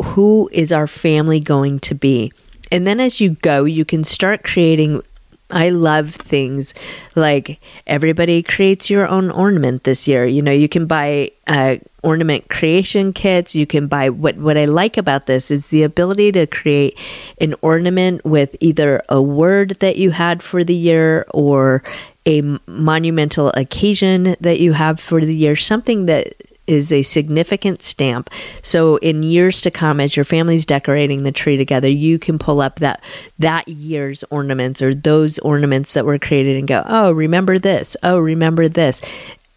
who 0.00 0.48
is 0.52 0.72
our 0.72 0.86
family 0.86 1.40
going 1.40 1.80
to 1.80 1.96
be. 1.96 2.32
And 2.74 2.88
then 2.88 2.98
as 2.98 3.20
you 3.20 3.30
go, 3.30 3.64
you 3.64 3.84
can 3.84 4.02
start 4.02 4.42
creating 4.42 5.00
I 5.48 5.68
love 5.68 6.10
things 6.10 6.74
like 7.14 7.60
everybody 7.86 8.42
creates 8.42 8.90
your 8.90 9.06
own 9.06 9.30
ornament 9.30 9.84
this 9.84 10.08
year. 10.08 10.26
You 10.26 10.42
know, 10.42 10.50
you 10.50 10.68
can 10.68 10.86
buy 10.86 11.30
uh, 11.46 11.76
ornament 12.02 12.48
creation 12.48 13.12
kits. 13.12 13.54
You 13.54 13.64
can 13.64 13.86
buy 13.86 14.10
what 14.10 14.36
what 14.36 14.56
I 14.56 14.64
like 14.64 14.96
about 14.96 15.26
this 15.26 15.52
is 15.52 15.68
the 15.68 15.84
ability 15.84 16.32
to 16.32 16.48
create 16.48 16.98
an 17.40 17.54
ornament 17.62 18.24
with 18.24 18.56
either 18.58 19.02
a 19.08 19.22
word 19.22 19.76
that 19.78 19.96
you 19.96 20.10
had 20.10 20.42
for 20.42 20.64
the 20.64 20.74
year 20.74 21.26
or 21.32 21.84
a 22.26 22.58
monumental 22.66 23.50
occasion 23.50 24.34
that 24.40 24.58
you 24.58 24.72
have 24.72 24.98
for 24.98 25.24
the 25.24 25.36
year, 25.36 25.54
something 25.54 26.06
that 26.06 26.34
is 26.66 26.92
a 26.92 27.02
significant 27.02 27.82
stamp. 27.82 28.30
So 28.62 28.96
in 28.96 29.22
years 29.22 29.60
to 29.62 29.70
come 29.70 30.00
as 30.00 30.16
your 30.16 30.24
family's 30.24 30.66
decorating 30.66 31.22
the 31.22 31.32
tree 31.32 31.56
together, 31.56 31.88
you 31.88 32.18
can 32.18 32.38
pull 32.38 32.60
up 32.60 32.80
that 32.80 33.02
that 33.38 33.68
year's 33.68 34.24
ornaments 34.30 34.80
or 34.80 34.94
those 34.94 35.38
ornaments 35.40 35.94
that 35.94 36.04
were 36.04 36.18
created 36.18 36.56
and 36.56 36.68
go, 36.68 36.82
"Oh, 36.86 37.10
remember 37.12 37.58
this. 37.58 37.96
Oh, 38.02 38.18
remember 38.18 38.68
this." 38.68 39.00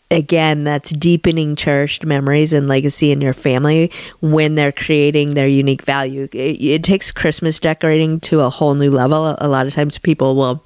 Again, 0.09 0.63
that's 0.63 0.91
deepening 0.91 1.57
cherished 1.57 2.05
memories 2.05 2.53
and 2.53 2.69
legacy 2.69 3.11
in 3.11 3.19
your 3.19 3.33
family 3.33 3.91
when 4.21 4.55
they're 4.55 4.71
creating 4.71 5.33
their 5.33 5.49
unique 5.49 5.81
value. 5.81 6.29
It, 6.31 6.63
it 6.63 6.83
takes 6.83 7.11
Christmas 7.11 7.59
decorating 7.59 8.21
to 8.21 8.39
a 8.39 8.49
whole 8.49 8.73
new 8.73 8.89
level. 8.89 9.35
A 9.39 9.49
lot 9.49 9.67
of 9.67 9.73
times 9.73 9.97
people 9.97 10.37
will 10.37 10.63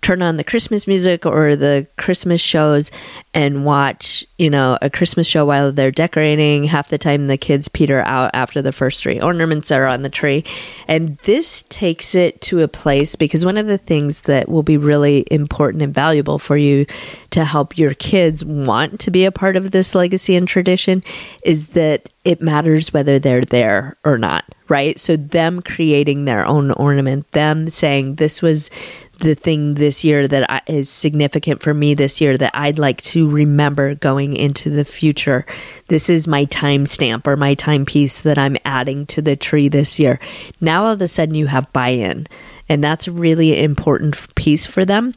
turn 0.00 0.22
on 0.22 0.36
the 0.36 0.44
Christmas 0.44 0.86
music 0.86 1.26
or 1.26 1.56
the 1.56 1.86
Christmas 1.96 2.40
shows 2.40 2.90
and 3.34 3.64
watch, 3.64 4.24
you 4.38 4.50
know, 4.50 4.78
a 4.80 4.88
Christmas 4.88 5.26
show 5.26 5.44
while 5.44 5.72
they're 5.72 5.90
decorating. 5.90 6.64
Half 6.64 6.88
the 6.88 6.98
time 6.98 7.26
the 7.26 7.36
kids 7.36 7.68
peter 7.68 8.00
out 8.02 8.30
after 8.34 8.62
the 8.62 8.72
first 8.72 9.02
three 9.02 9.20
ornaments 9.20 9.70
are 9.70 9.86
on 9.86 10.02
the 10.02 10.08
tree. 10.08 10.44
And 10.86 11.18
this 11.18 11.62
takes 11.68 12.14
it 12.14 12.40
to 12.42 12.62
a 12.62 12.68
place 12.68 13.16
because 13.16 13.44
one 13.44 13.56
of 13.56 13.66
the 13.66 13.78
things 13.78 14.22
that 14.22 14.48
will 14.48 14.62
be 14.62 14.76
really 14.76 15.26
important 15.30 15.82
and 15.82 15.94
valuable 15.94 16.38
for 16.38 16.56
you 16.56 16.86
to 17.30 17.44
help 17.44 17.76
your 17.76 17.94
kids 17.94 18.44
want 18.44 19.00
to 19.00 19.10
be 19.10 19.24
a 19.24 19.32
part 19.32 19.56
of 19.56 19.70
this 19.70 19.94
legacy 19.94 20.36
and 20.36 20.48
tradition 20.48 21.02
is 21.44 21.68
that 21.68 22.08
it 22.24 22.42
matters 22.42 22.92
whether 22.92 23.18
they're 23.18 23.40
there 23.40 23.96
or 24.04 24.18
not, 24.18 24.44
right? 24.68 24.98
So 24.98 25.16
them 25.16 25.62
creating 25.62 26.24
their 26.24 26.44
own 26.44 26.72
ornament, 26.72 27.30
them 27.32 27.68
saying 27.68 28.16
this 28.16 28.42
was 28.42 28.70
the 29.18 29.34
thing 29.34 29.74
this 29.74 30.04
year 30.04 30.28
that 30.28 30.50
I, 30.50 30.60
is 30.66 30.88
significant 30.88 31.62
for 31.62 31.74
me 31.74 31.94
this 31.94 32.20
year 32.20 32.36
that 32.38 32.52
I'd 32.54 32.78
like 32.78 33.02
to 33.02 33.28
remember 33.28 33.94
going 33.94 34.34
into 34.34 34.70
the 34.70 34.84
future. 34.84 35.44
This 35.88 36.08
is 36.08 36.28
my 36.28 36.46
timestamp 36.46 37.26
or 37.26 37.36
my 37.36 37.54
timepiece 37.54 38.20
that 38.22 38.38
I'm 38.38 38.56
adding 38.64 39.06
to 39.06 39.22
the 39.22 39.36
tree 39.36 39.68
this 39.68 39.98
year. 39.98 40.20
Now 40.60 40.84
all 40.84 40.92
of 40.92 41.02
a 41.02 41.08
sudden 41.08 41.34
you 41.34 41.46
have 41.46 41.72
buy 41.72 41.90
in, 41.90 42.26
and 42.68 42.82
that's 42.82 43.08
a 43.08 43.12
really 43.12 43.62
important 43.62 44.34
piece 44.34 44.66
for 44.66 44.84
them 44.84 45.14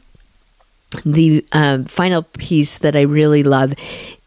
the 1.04 1.44
um, 1.52 1.84
final 1.84 2.22
piece 2.22 2.78
that 2.78 2.94
I 2.94 3.02
really 3.02 3.42
love 3.42 3.74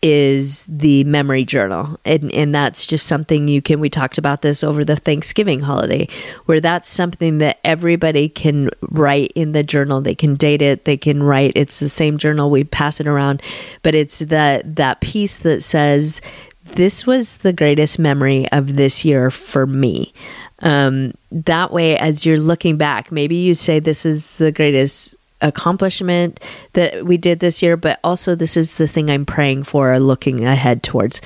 is 0.08 0.68
the 0.70 1.04
memory 1.06 1.44
journal. 1.44 2.00
And, 2.06 2.32
and 2.32 2.54
that's 2.54 2.86
just 2.86 3.08
something 3.08 3.48
you 3.48 3.60
can, 3.60 3.80
we 3.80 3.90
talked 3.90 4.20
about 4.20 4.44
this 4.44 4.64
over 4.64 4.86
the 4.86 4.96
Thanksgiving 4.96 5.62
holiday, 5.62 6.08
where 6.46 6.62
that's 6.62 6.88
something 6.88 7.40
that 7.40 7.60
everybody 7.64 8.30
can 8.30 8.70
write 8.82 9.32
in 9.34 9.54
the 9.54 9.64
journal. 9.64 10.02
They 10.02 10.14
can 10.14 10.36
date 10.36 10.62
it, 10.62 10.86
they 10.86 10.96
can 10.96 11.24
write. 11.24 11.54
It's 11.56 11.80
the 11.80 11.90
same 11.90 12.20
journal, 12.20 12.52
we 12.52 12.64
pass 12.64 13.00
it 13.00 13.08
around, 13.08 13.42
but 13.82 13.96
it's 13.96 14.20
that, 14.20 14.76
that 14.76 15.02
piece 15.02 15.40
that 15.40 15.64
says, 15.64 16.22
this 16.66 17.08
was 17.08 17.38
the 17.38 17.54
greatest 17.54 17.98
memory 17.98 18.48
of 18.52 18.76
this 18.76 19.06
year 19.06 19.32
for 19.32 19.66
me. 19.66 20.14
Um, 20.60 21.14
that 21.32 21.72
way, 21.72 21.98
as 21.98 22.28
you're 22.28 22.38
looking 22.38 22.78
back, 22.78 23.12
maybe 23.12 23.38
you 23.38 23.56
say, 23.56 23.80
This 23.80 24.06
is 24.06 24.38
the 24.38 24.52
greatest 24.52 25.16
accomplishment 25.42 26.40
that 26.74 27.06
we 27.06 27.18
did 27.18 27.40
this 27.40 27.62
year, 27.62 27.78
but 27.78 28.00
also 28.04 28.36
this 28.36 28.56
is 28.56 28.78
the 28.78 28.88
thing 28.88 29.10
I'm 29.10 29.26
praying 29.26 29.64
for, 29.64 30.00
looking 30.00 30.46
ahead 30.46 30.84
towards. 30.84 31.22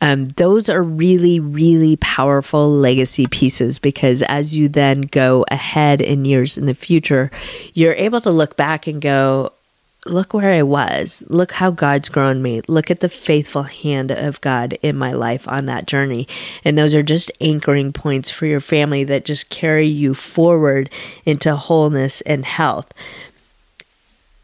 Um, 0.00 0.28
those 0.36 0.68
are 0.68 0.82
really, 0.82 1.40
really 1.40 1.96
powerful 1.96 2.70
legacy 2.70 3.26
pieces 3.26 3.78
because 3.78 4.22
as 4.22 4.54
you 4.54 4.68
then 4.68 5.02
go 5.02 5.44
ahead 5.50 6.00
in 6.00 6.24
years 6.24 6.58
in 6.58 6.66
the 6.66 6.74
future, 6.74 7.30
you're 7.72 7.94
able 7.94 8.20
to 8.20 8.30
look 8.30 8.56
back 8.56 8.86
and 8.86 9.00
go, 9.00 9.52
look 10.06 10.34
where 10.34 10.52
I 10.52 10.62
was. 10.62 11.24
Look 11.28 11.52
how 11.52 11.70
God's 11.70 12.08
grown 12.08 12.42
me. 12.42 12.60
Look 12.68 12.90
at 12.90 13.00
the 13.00 13.08
faithful 13.08 13.62
hand 13.62 14.10
of 14.10 14.40
God 14.40 14.74
in 14.82 14.96
my 14.96 15.12
life 15.12 15.48
on 15.48 15.66
that 15.66 15.86
journey. 15.86 16.28
And 16.64 16.76
those 16.76 16.94
are 16.94 17.02
just 17.02 17.32
anchoring 17.40 17.92
points 17.92 18.30
for 18.30 18.44
your 18.46 18.60
family 18.60 19.04
that 19.04 19.24
just 19.24 19.48
carry 19.48 19.86
you 19.86 20.14
forward 20.14 20.90
into 21.24 21.56
wholeness 21.56 22.20
and 22.22 22.44
health 22.44 22.92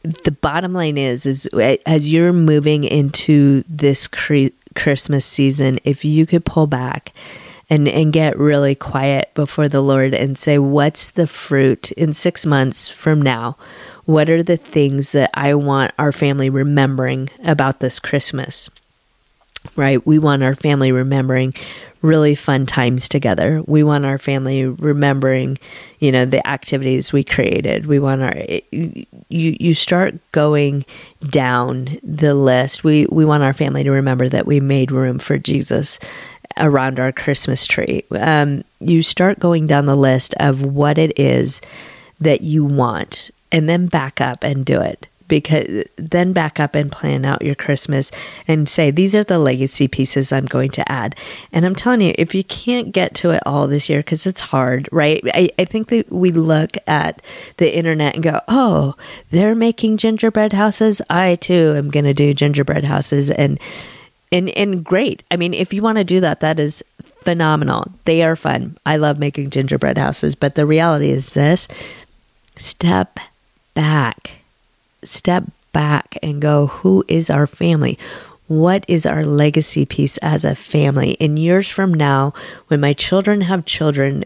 the 0.02 0.30
bottom 0.30 0.72
line 0.72 0.96
is 0.96 1.26
is 1.26 1.48
eh, 1.58 1.76
as 1.86 2.12
you're 2.12 2.32
moving 2.32 2.84
into 2.84 3.64
this 3.68 4.08
cre- 4.08 4.54
Christmas 4.74 5.26
season, 5.26 5.78
if 5.84 6.04
you 6.04 6.26
could 6.26 6.44
pull 6.44 6.66
back 6.66 7.12
and 7.68 7.86
and 7.88 8.12
get 8.12 8.38
really 8.38 8.74
quiet 8.74 9.30
before 9.34 9.68
the 9.68 9.80
Lord 9.80 10.14
and 10.14 10.38
say, 10.38 10.58
"What's 10.58 11.10
the 11.10 11.26
fruit 11.26 11.92
in 11.92 12.14
6 12.14 12.46
months 12.46 12.88
from 12.88 13.20
now? 13.20 13.56
What 14.04 14.30
are 14.30 14.42
the 14.42 14.56
things 14.56 15.12
that 15.12 15.30
I 15.34 15.54
want 15.54 15.92
our 15.98 16.12
family 16.12 16.50
remembering 16.50 17.30
about 17.44 17.80
this 17.80 17.98
Christmas?" 17.98 18.70
Right? 19.76 20.04
We 20.06 20.18
want 20.18 20.42
our 20.42 20.54
family 20.54 20.90
remembering 20.90 21.54
really 22.02 22.34
fun 22.34 22.66
times 22.66 23.08
together. 23.08 23.62
We 23.66 23.82
want 23.82 24.04
our 24.04 24.18
family 24.18 24.64
remembering, 24.64 25.58
you 25.98 26.12
know, 26.12 26.24
the 26.24 26.46
activities 26.46 27.12
we 27.12 27.24
created. 27.24 27.86
We 27.86 27.98
want 27.98 28.22
our 28.22 28.36
you 28.70 29.06
you 29.28 29.74
start 29.74 30.14
going 30.32 30.84
down 31.28 31.98
the 32.02 32.34
list. 32.34 32.84
We 32.84 33.06
we 33.06 33.24
want 33.24 33.42
our 33.42 33.52
family 33.52 33.84
to 33.84 33.90
remember 33.90 34.28
that 34.28 34.46
we 34.46 34.60
made 34.60 34.90
room 34.90 35.18
for 35.18 35.38
Jesus 35.38 35.98
around 36.56 36.98
our 36.98 37.12
Christmas 37.12 37.66
tree. 37.66 38.04
Um, 38.12 38.64
you 38.80 39.02
start 39.02 39.38
going 39.38 39.66
down 39.66 39.86
the 39.86 39.96
list 39.96 40.34
of 40.40 40.64
what 40.64 40.98
it 40.98 41.18
is 41.18 41.60
that 42.20 42.40
you 42.42 42.64
want, 42.64 43.30
and 43.52 43.68
then 43.68 43.86
back 43.86 44.20
up 44.20 44.42
and 44.42 44.64
do 44.64 44.80
it 44.80 45.06
because 45.30 45.84
then 45.96 46.34
back 46.34 46.60
up 46.60 46.74
and 46.74 46.92
plan 46.92 47.24
out 47.24 47.40
your 47.40 47.54
Christmas 47.54 48.10
and 48.46 48.68
say, 48.68 48.90
these 48.90 49.14
are 49.14 49.24
the 49.24 49.38
legacy 49.38 49.88
pieces 49.88 50.30
I'm 50.30 50.44
going 50.44 50.70
to 50.72 50.92
add. 50.92 51.16
And 51.52 51.64
I'm 51.64 51.74
telling 51.74 52.02
you, 52.02 52.14
if 52.18 52.34
you 52.34 52.44
can't 52.44 52.92
get 52.92 53.14
to 53.14 53.30
it 53.30 53.42
all 53.46 53.66
this 53.66 53.88
year, 53.88 54.00
because 54.00 54.26
it's 54.26 54.42
hard, 54.42 54.88
right? 54.92 55.22
I, 55.32 55.48
I 55.58 55.64
think 55.64 55.88
that 55.88 56.12
we 56.12 56.32
look 56.32 56.76
at 56.86 57.22
the 57.56 57.74
internet 57.74 58.14
and 58.14 58.22
go, 58.22 58.40
oh, 58.48 58.96
they're 59.30 59.54
making 59.54 59.96
gingerbread 59.96 60.52
houses. 60.52 61.00
I 61.08 61.36
too 61.36 61.74
am 61.76 61.90
going 61.90 62.04
to 62.04 62.12
do 62.12 62.34
gingerbread 62.34 62.84
houses. 62.84 63.30
And 63.30 63.58
and 64.32 64.48
and 64.50 64.84
great. 64.84 65.22
I 65.30 65.36
mean, 65.36 65.54
if 65.54 65.72
you 65.72 65.82
want 65.82 65.98
to 65.98 66.04
do 66.04 66.20
that, 66.20 66.40
that 66.40 66.60
is 66.60 66.84
phenomenal. 67.02 67.90
They 68.04 68.22
are 68.22 68.36
fun. 68.36 68.76
I 68.86 68.96
love 68.96 69.18
making 69.18 69.50
gingerbread 69.50 69.98
houses, 69.98 70.34
but 70.36 70.54
the 70.54 70.66
reality 70.66 71.10
is 71.10 71.34
this: 71.34 71.66
step 72.56 73.18
back 73.74 74.39
step 75.02 75.44
back 75.72 76.16
and 76.22 76.42
go, 76.42 76.66
who 76.66 77.04
is 77.08 77.30
our 77.30 77.46
family? 77.46 77.98
What 78.48 78.84
is 78.88 79.06
our 79.06 79.24
legacy 79.24 79.86
piece 79.86 80.16
as 80.18 80.44
a 80.44 80.54
family? 80.54 81.12
In 81.12 81.36
years 81.36 81.68
from 81.68 81.94
now, 81.94 82.34
when 82.66 82.80
my 82.80 82.92
children 82.92 83.42
have 83.42 83.64
children, 83.64 84.24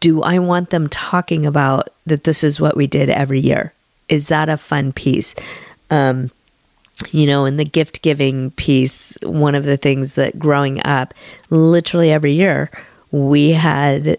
do 0.00 0.22
I 0.22 0.38
want 0.38 0.70
them 0.70 0.88
talking 0.88 1.44
about 1.44 1.88
that 2.06 2.24
this 2.24 2.44
is 2.44 2.60
what 2.60 2.76
we 2.76 2.86
did 2.86 3.10
every 3.10 3.40
year? 3.40 3.72
Is 4.08 4.28
that 4.28 4.48
a 4.48 4.56
fun 4.56 4.92
piece? 4.92 5.34
Um, 5.90 6.30
you 7.10 7.26
know, 7.26 7.46
in 7.46 7.56
the 7.56 7.64
gift 7.64 8.02
giving 8.02 8.52
piece, 8.52 9.16
one 9.22 9.54
of 9.54 9.64
the 9.64 9.76
things 9.76 10.14
that 10.14 10.38
growing 10.38 10.84
up, 10.86 11.14
literally 11.50 12.12
every 12.12 12.34
year, 12.34 12.70
we 13.10 13.50
had 13.50 14.18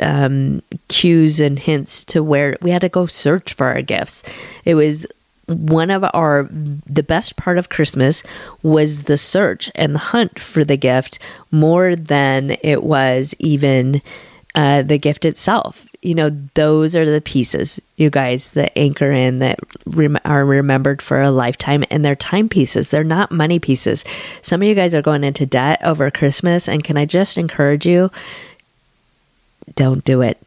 um, 0.00 0.62
cues 0.88 1.40
and 1.40 1.58
hints 1.58 2.04
to 2.04 2.22
where 2.22 2.56
we 2.60 2.70
had 2.70 2.82
to 2.82 2.88
go 2.88 3.06
search 3.06 3.52
for 3.54 3.66
our 3.66 3.82
gifts. 3.82 4.22
It 4.64 4.74
was 4.74 5.06
one 5.46 5.90
of 5.90 6.04
our 6.12 6.48
the 6.50 7.04
best 7.04 7.36
part 7.36 7.56
of 7.56 7.68
Christmas 7.68 8.22
was 8.62 9.04
the 9.04 9.16
search 9.16 9.70
and 9.74 9.94
the 9.94 10.00
hunt 10.00 10.38
for 10.40 10.64
the 10.64 10.76
gift 10.76 11.18
more 11.50 11.94
than 11.94 12.56
it 12.62 12.82
was 12.82 13.34
even 13.38 14.02
uh, 14.56 14.82
the 14.82 14.98
gift 14.98 15.24
itself. 15.24 15.88
You 16.02 16.14
know, 16.14 16.30
those 16.54 16.94
are 16.94 17.04
the 17.04 17.20
pieces, 17.20 17.80
you 17.96 18.10
guys, 18.10 18.50
that 18.50 18.72
anchor 18.76 19.10
in 19.12 19.40
that 19.40 19.58
rem- 19.86 20.18
are 20.24 20.44
remembered 20.44 21.02
for 21.02 21.20
a 21.20 21.30
lifetime, 21.30 21.84
and 21.90 22.04
they're 22.04 22.16
time 22.16 22.48
pieces. 22.48 22.90
They're 22.90 23.04
not 23.04 23.30
money 23.30 23.58
pieces. 23.58 24.04
Some 24.42 24.62
of 24.62 24.68
you 24.68 24.74
guys 24.74 24.94
are 24.94 25.02
going 25.02 25.24
into 25.24 25.46
debt 25.46 25.80
over 25.84 26.10
Christmas, 26.10 26.68
and 26.68 26.82
can 26.82 26.96
I 26.96 27.06
just 27.06 27.36
encourage 27.36 27.86
you? 27.86 28.10
Don't 29.74 30.04
do 30.04 30.22
it 30.22 30.38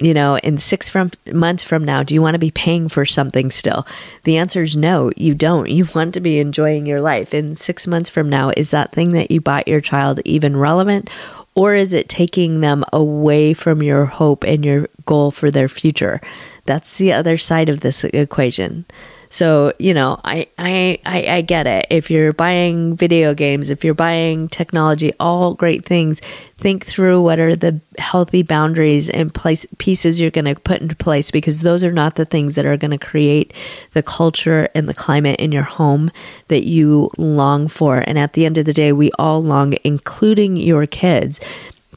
you 0.00 0.14
know, 0.14 0.36
in 0.38 0.58
six 0.58 0.88
from 0.88 1.10
months 1.32 1.62
from 1.62 1.84
now, 1.84 2.02
do 2.02 2.14
you 2.14 2.22
want 2.22 2.34
to 2.34 2.38
be 2.38 2.52
paying 2.52 2.88
for 2.88 3.04
something 3.04 3.50
still? 3.50 3.86
The 4.24 4.36
answer 4.36 4.62
is 4.62 4.76
no, 4.76 5.10
you 5.16 5.34
don't. 5.34 5.68
You 5.78 5.86
want 5.94 6.14
to 6.14 6.20
be 6.20 6.40
enjoying 6.40 6.86
your 6.86 7.00
life. 7.00 7.32
In 7.32 7.54
six 7.54 7.86
months 7.86 8.08
from 8.08 8.28
now, 8.28 8.50
is 8.56 8.72
that 8.72 8.90
thing 8.90 9.10
that 9.10 9.30
you 9.30 9.40
bought 9.40 9.68
your 9.68 9.80
child 9.80 10.20
even 10.24 10.56
relevant? 10.56 11.08
Or 11.54 11.74
is 11.74 11.92
it 11.92 12.08
taking 12.08 12.60
them 12.60 12.84
away 12.92 13.54
from 13.54 13.80
your 13.80 14.06
hope 14.06 14.44
and 14.44 14.64
your 14.64 14.88
goal 15.06 15.30
for 15.30 15.52
their 15.52 15.68
future? 15.68 16.20
That's 16.66 16.96
the 16.96 17.12
other 17.12 17.38
side 17.38 17.68
of 17.68 17.80
this 17.80 18.02
equation. 18.02 18.86
So, 19.30 19.72
you 19.78 19.92
know, 19.92 20.20
I, 20.24 20.48
I, 20.58 20.98
I, 21.04 21.26
I, 21.36 21.40
get 21.42 21.66
it. 21.66 21.86
If 21.90 22.10
you're 22.10 22.32
buying 22.32 22.96
video 22.96 23.34
games, 23.34 23.70
if 23.70 23.84
you're 23.84 23.92
buying 23.92 24.48
technology, 24.48 25.12
all 25.20 25.54
great 25.54 25.84
things, 25.84 26.20
think 26.56 26.86
through 26.86 27.20
what 27.20 27.38
are 27.38 27.54
the 27.54 27.80
healthy 27.98 28.42
boundaries 28.42 29.10
and 29.10 29.32
place 29.32 29.66
pieces 29.76 30.20
you're 30.20 30.30
going 30.30 30.46
to 30.46 30.54
put 30.54 30.80
into 30.80 30.96
place 30.96 31.30
because 31.30 31.60
those 31.60 31.84
are 31.84 31.92
not 31.92 32.16
the 32.16 32.24
things 32.24 32.54
that 32.54 32.64
are 32.64 32.76
going 32.76 32.90
to 32.90 32.98
create 32.98 33.52
the 33.92 34.02
culture 34.02 34.68
and 34.74 34.88
the 34.88 34.94
climate 34.94 35.38
in 35.38 35.52
your 35.52 35.62
home 35.62 36.10
that 36.48 36.64
you 36.64 37.10
long 37.18 37.68
for. 37.68 37.98
And 37.98 38.18
at 38.18 38.32
the 38.32 38.46
end 38.46 38.56
of 38.56 38.64
the 38.64 38.72
day, 38.72 38.92
we 38.92 39.10
all 39.18 39.42
long, 39.42 39.74
including 39.84 40.56
your 40.56 40.86
kids. 40.86 41.38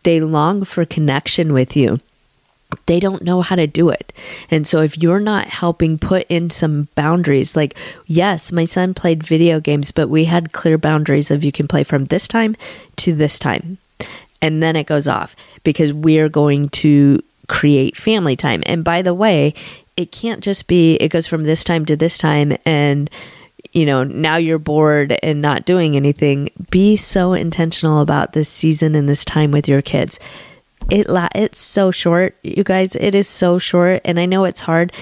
They 0.04 0.20
long 0.20 0.65
for 0.65 0.84
connection 0.84 1.54
with 1.54 1.78
you 1.78 2.00
they 2.86 3.00
don't 3.00 3.24
know 3.24 3.42
how 3.42 3.56
to 3.56 3.68
do 3.68 3.90
it. 3.90 4.14
And 4.50 4.66
so 4.66 4.82
if 4.82 4.98
you're 4.98 5.20
not 5.20 5.48
helping 5.48 5.98
put 5.98 6.26
in 6.30 6.50
some 6.50 6.88
boundaries, 6.96 7.56
like, 7.56 7.76
yes, 8.06 8.52
my 8.52 8.66
son 8.66 8.94
played 8.94 9.24
video 9.24 9.60
games, 9.60 9.92
but 9.92 10.10
we 10.10 10.26
had 10.26 10.54
clear 10.54 10.78
boundaries 10.78 11.32
of 11.32 11.44
you 11.44 11.52
can 11.52 11.68
play 11.68 11.84
from 11.84 12.06
this 12.06 12.28
time 12.28 12.56
to 12.98 13.14
this 13.14 13.40
time. 13.40 13.78
And 14.42 14.62
then 14.62 14.76
it 14.76 14.88
goes 14.88 15.08
off 15.08 15.36
because 15.64 15.94
we're 15.94 16.30
going 16.30 16.70
to 16.70 17.22
create 17.48 17.96
family 17.96 18.36
time. 18.36 18.64
And 18.66 18.84
by 18.84 19.02
the 19.02 19.14
way, 19.14 19.54
it 19.98 20.12
can't 20.12 20.42
just 20.42 20.68
be, 20.68 20.96
it 20.96 21.10
goes 21.10 21.28
from 21.28 21.44
this 21.44 21.64
time 21.64 21.86
to 21.86 21.96
this 21.96 22.18
time 22.18 22.54
and 22.66 23.10
you 23.74 23.86
know, 23.86 24.04
now 24.04 24.36
you're 24.36 24.60
bored 24.60 25.18
and 25.24 25.42
not 25.42 25.66
doing 25.66 25.96
anything. 25.96 26.50
Be 26.72 26.98
so 26.98 27.32
intentional 27.32 28.02
about 28.02 28.34
this 28.34 28.50
season 28.50 28.96
and 28.96 29.08
this 29.08 29.24
time 29.24 29.52
with 29.52 29.70
your 29.70 29.82
kids 29.82 30.20
it 30.89 31.10
la- 31.10 31.30
it's 31.36 31.60
so 31.60 31.91
short, 31.91 32.36
you 32.44 32.63
guys. 32.63 32.96
It 32.96 33.15
is 33.15 33.28
so 33.28 33.58
short, 33.58 34.02
and 34.06 34.20
I 34.20 34.26
know 34.26 34.46
it's 34.46 34.62
hard. 34.62 34.94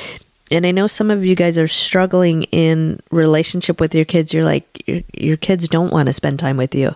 And 0.51 0.65
I 0.65 0.71
know 0.71 0.87
some 0.87 1.11
of 1.11 1.23
you 1.23 1.35
guys 1.35 1.59
are 1.59 1.67
struggling 1.67 2.43
in 2.43 2.99
relationship 3.11 3.79
with 3.79 3.93
your 3.93 4.05
kids. 4.05 4.33
You're 4.33 4.45
like 4.45 4.83
your, 4.87 5.01
your 5.13 5.37
kids 5.37 5.67
don't 5.67 5.93
want 5.93 6.07
to 6.07 6.13
spend 6.13 6.39
time 6.39 6.57
with 6.57 6.73
you. 6.73 6.95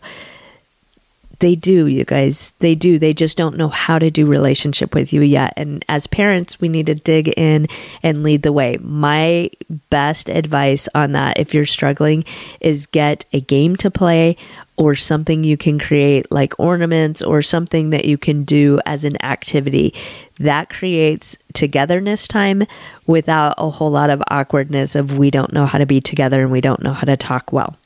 They 1.39 1.55
do, 1.55 1.87
you 1.87 2.05
guys. 2.05 2.53
They 2.59 2.75
do. 2.75 2.99
They 2.99 3.13
just 3.13 3.37
don't 3.37 3.57
know 3.57 3.67
how 3.67 3.99
to 3.99 4.11
do 4.11 4.25
relationship 4.25 4.93
with 4.93 5.11
you 5.11 5.21
yet. 5.21 5.53
And 5.57 5.83
as 5.89 6.07
parents, 6.07 6.61
we 6.61 6.69
need 6.69 6.85
to 6.85 6.95
dig 6.95 7.27
in 7.37 7.67
and 8.01 8.23
lead 8.23 8.43
the 8.43 8.53
way. 8.53 8.77
My 8.79 9.49
best 9.89 10.29
advice 10.29 10.87
on 10.93 11.13
that, 11.13 11.39
if 11.39 11.53
you're 11.53 11.65
struggling, 11.65 12.23
is 12.61 12.85
get 12.85 13.25
a 13.33 13.41
game 13.41 13.75
to 13.77 13.91
play 13.91 14.37
or 14.77 14.95
something 14.95 15.43
you 15.43 15.57
can 15.57 15.77
create 15.77 16.31
like 16.31 16.59
ornaments 16.59 17.21
or 17.21 17.41
something 17.41 17.91
that 17.91 18.05
you 18.05 18.17
can 18.17 18.43
do 18.43 18.79
as 18.85 19.03
an 19.03 19.21
activity 19.23 19.93
that 20.39 20.69
creates 20.69 21.37
togetherness 21.53 22.27
time 22.27 22.63
without 23.05 23.53
a 23.57 23.69
whole 23.69 23.91
lot 23.91 24.09
of 24.09 24.23
awkwardness 24.29 24.95
of 24.95 25.17
we 25.17 25.29
don't 25.29 25.53
know 25.53 25.65
how 25.65 25.77
to 25.77 25.85
be 25.85 26.01
together 26.01 26.41
and 26.41 26.51
we 26.51 26.61
don't 26.61 26.81
know 26.81 26.93
how 26.93 27.05
to 27.05 27.15
talk 27.15 27.53
well 27.53 27.77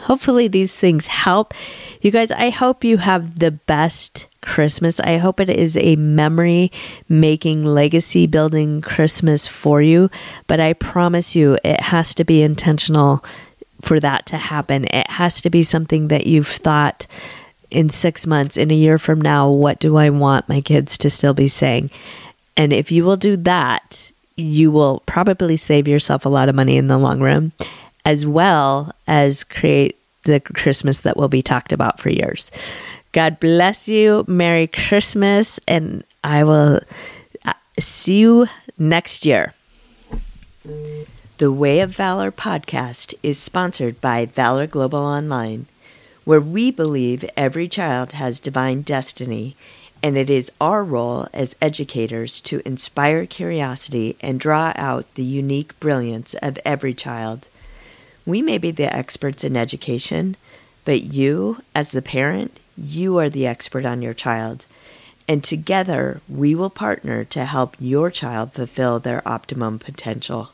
hopefully 0.00 0.48
these 0.48 0.74
things 0.74 1.06
help 1.06 1.52
you 2.00 2.10
guys 2.10 2.30
i 2.32 2.50
hope 2.50 2.82
you 2.82 2.96
have 2.96 3.38
the 3.38 3.50
best 3.50 4.26
christmas 4.40 4.98
i 5.00 5.18
hope 5.18 5.38
it 5.38 5.50
is 5.50 5.76
a 5.76 5.96
memory 5.96 6.72
making 7.08 7.64
legacy 7.64 8.26
building 8.26 8.80
christmas 8.80 9.46
for 9.46 9.82
you 9.82 10.10
but 10.46 10.58
i 10.58 10.72
promise 10.72 11.36
you 11.36 11.58
it 11.62 11.80
has 11.80 12.14
to 12.14 12.24
be 12.24 12.42
intentional 12.42 13.22
for 13.82 14.00
that 14.00 14.26
to 14.26 14.36
happen. 14.38 14.86
It 14.86 15.10
has 15.10 15.40
to 15.42 15.50
be 15.50 15.62
something 15.62 16.08
that 16.08 16.26
you've 16.26 16.48
thought 16.48 17.06
in 17.70 17.88
six 17.88 18.26
months, 18.26 18.56
in 18.56 18.70
a 18.70 18.74
year 18.74 18.98
from 18.98 19.20
now, 19.20 19.50
what 19.50 19.80
do 19.80 19.96
I 19.96 20.10
want 20.10 20.48
my 20.48 20.60
kids 20.60 20.96
to 20.98 21.10
still 21.10 21.34
be 21.34 21.48
saying? 21.48 21.90
And 22.56 22.72
if 22.72 22.92
you 22.92 23.04
will 23.04 23.16
do 23.16 23.36
that, 23.38 24.12
you 24.36 24.70
will 24.70 25.02
probably 25.06 25.56
save 25.56 25.88
yourself 25.88 26.24
a 26.24 26.28
lot 26.28 26.48
of 26.48 26.54
money 26.54 26.76
in 26.76 26.86
the 26.86 26.98
long 26.98 27.20
run, 27.20 27.52
as 28.04 28.26
well 28.26 28.94
as 29.06 29.44
create 29.44 29.98
the 30.24 30.40
Christmas 30.40 31.00
that 31.00 31.16
will 31.16 31.28
be 31.28 31.42
talked 31.42 31.72
about 31.72 32.00
for 32.00 32.10
years. 32.10 32.50
God 33.12 33.40
bless 33.40 33.88
you. 33.88 34.24
Merry 34.26 34.66
Christmas. 34.66 35.60
And 35.68 36.04
I 36.24 36.44
will 36.44 36.80
uh, 37.44 37.52
see 37.78 38.20
you 38.20 38.46
next 38.78 39.26
year. 39.26 39.54
The 41.38 41.52
Way 41.52 41.80
of 41.80 41.90
Valor 41.96 42.30
podcast 42.30 43.14
is 43.22 43.38
sponsored 43.38 44.00
by 44.00 44.26
Valor 44.26 44.66
Global 44.66 45.00
Online, 45.00 45.66
where 46.24 46.40
we 46.40 46.70
believe 46.70 47.28
every 47.36 47.66
child 47.66 48.12
has 48.12 48.38
divine 48.38 48.82
destiny, 48.82 49.56
and 50.04 50.16
it 50.16 50.30
is 50.30 50.52
our 50.60 50.84
role 50.84 51.26
as 51.32 51.56
educators 51.60 52.40
to 52.42 52.62
inspire 52.64 53.26
curiosity 53.26 54.16
and 54.20 54.38
draw 54.38 54.72
out 54.76 55.12
the 55.16 55.24
unique 55.24 55.78
brilliance 55.80 56.34
of 56.34 56.60
every 56.64 56.94
child. 56.94 57.48
We 58.24 58.42
may 58.42 58.58
be 58.58 58.70
the 58.70 58.94
experts 58.94 59.42
in 59.44 59.56
education, 59.56 60.36
but 60.84 61.02
you, 61.02 61.58
as 61.74 61.90
the 61.90 62.02
parent, 62.02 62.58
you 62.76 63.18
are 63.18 63.28
the 63.28 63.46
expert 63.46 63.84
on 63.84 64.02
your 64.02 64.14
child. 64.14 64.66
And 65.28 65.42
together, 65.42 66.20
we 66.28 66.54
will 66.54 66.70
partner 66.70 67.24
to 67.24 67.44
help 67.44 67.76
your 67.78 68.10
child 68.10 68.52
fulfill 68.52 68.98
their 68.98 69.26
optimum 69.26 69.78
potential. 69.78 70.50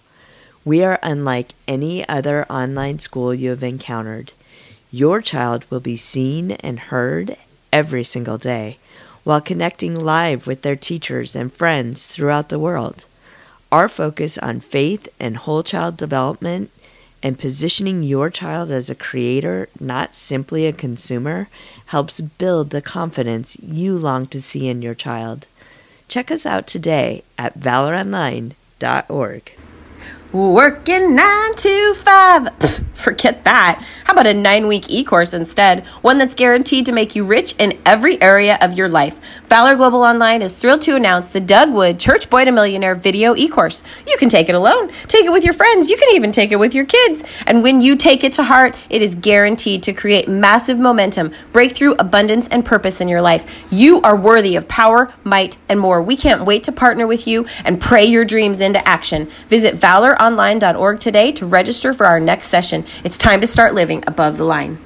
We 0.64 0.82
are 0.84 0.98
unlike 1.02 1.54
any 1.66 2.06
other 2.08 2.44
online 2.50 2.98
school 2.98 3.32
you 3.32 3.50
have 3.50 3.62
encountered. 3.62 4.32
Your 4.90 5.20
child 5.20 5.64
will 5.70 5.80
be 5.80 5.96
seen 5.96 6.52
and 6.52 6.78
heard 6.78 7.36
every 7.72 8.04
single 8.04 8.38
day 8.38 8.78
while 9.24 9.40
connecting 9.40 9.94
live 9.94 10.46
with 10.46 10.62
their 10.62 10.76
teachers 10.76 11.36
and 11.36 11.52
friends 11.52 12.06
throughout 12.06 12.48
the 12.48 12.58
world. 12.58 13.04
Our 13.70 13.88
focus 13.88 14.38
on 14.38 14.60
faith 14.60 15.08
and 15.20 15.36
whole 15.36 15.62
child 15.62 15.98
development 15.98 16.70
and 17.22 17.38
positioning 17.38 18.02
your 18.02 18.30
child 18.30 18.70
as 18.70 18.88
a 18.88 18.94
creator, 18.94 19.68
not 19.80 20.14
simply 20.14 20.66
a 20.66 20.72
consumer, 20.72 21.48
helps 21.86 22.20
build 22.20 22.70
the 22.70 22.82
confidence 22.82 23.56
you 23.60 23.96
long 23.96 24.26
to 24.28 24.40
see 24.40 24.68
in 24.68 24.82
your 24.82 24.94
child. 24.94 25.46
Check 26.08 26.30
us 26.30 26.46
out 26.46 26.66
today 26.66 27.22
at 27.36 27.58
valoronline.org. 27.58 29.52
Working 30.32 31.14
nine 31.14 31.54
to 31.54 31.94
five. 31.94 32.84
Forget 32.98 33.44
that. 33.44 33.82
How 34.04 34.12
about 34.12 34.26
a 34.26 34.34
nine 34.34 34.66
week 34.66 34.90
e 34.90 35.04
course 35.04 35.32
instead? 35.32 35.86
One 36.02 36.18
that's 36.18 36.34
guaranteed 36.34 36.84
to 36.86 36.92
make 36.92 37.14
you 37.14 37.24
rich 37.24 37.54
in 37.58 37.78
every 37.86 38.20
area 38.20 38.58
of 38.60 38.74
your 38.76 38.88
life. 38.88 39.16
Valor 39.48 39.76
Global 39.76 40.02
Online 40.02 40.42
is 40.42 40.52
thrilled 40.52 40.82
to 40.82 40.96
announce 40.96 41.28
the 41.28 41.40
Doug 41.40 41.72
Wood 41.72 42.00
Church 42.00 42.28
Boy 42.28 42.44
to 42.44 42.50
Millionaire 42.50 42.96
video 42.96 43.36
e 43.36 43.48
course. 43.48 43.84
You 44.06 44.16
can 44.18 44.28
take 44.28 44.48
it 44.48 44.56
alone, 44.56 44.90
take 45.06 45.24
it 45.24 45.30
with 45.30 45.44
your 45.44 45.52
friends, 45.52 45.88
you 45.88 45.96
can 45.96 46.14
even 46.14 46.32
take 46.32 46.50
it 46.50 46.56
with 46.56 46.74
your 46.74 46.86
kids. 46.86 47.22
And 47.46 47.62
when 47.62 47.80
you 47.80 47.94
take 47.94 48.24
it 48.24 48.32
to 48.34 48.42
heart, 48.42 48.74
it 48.90 49.00
is 49.00 49.14
guaranteed 49.14 49.84
to 49.84 49.92
create 49.92 50.26
massive 50.28 50.78
momentum, 50.78 51.32
breakthrough, 51.52 51.94
abundance, 52.00 52.48
and 52.48 52.64
purpose 52.64 53.00
in 53.00 53.06
your 53.06 53.22
life. 53.22 53.64
You 53.70 54.00
are 54.02 54.16
worthy 54.16 54.56
of 54.56 54.66
power, 54.66 55.12
might, 55.22 55.56
and 55.68 55.78
more. 55.78 56.02
We 56.02 56.16
can't 56.16 56.44
wait 56.44 56.64
to 56.64 56.72
partner 56.72 57.06
with 57.06 57.28
you 57.28 57.46
and 57.64 57.80
pray 57.80 58.04
your 58.04 58.24
dreams 58.24 58.60
into 58.60 58.86
action. 58.86 59.30
Visit 59.48 59.76
Valor 59.76 59.98
valoronline.org 59.98 61.00
today 61.00 61.32
to 61.32 61.46
register 61.46 61.92
for 61.92 62.06
our 62.06 62.20
next 62.20 62.48
session. 62.48 62.84
It's 63.04 63.18
time 63.18 63.40
to 63.40 63.46
start 63.46 63.74
living 63.74 64.04
above 64.06 64.36
the 64.36 64.44
line. 64.44 64.78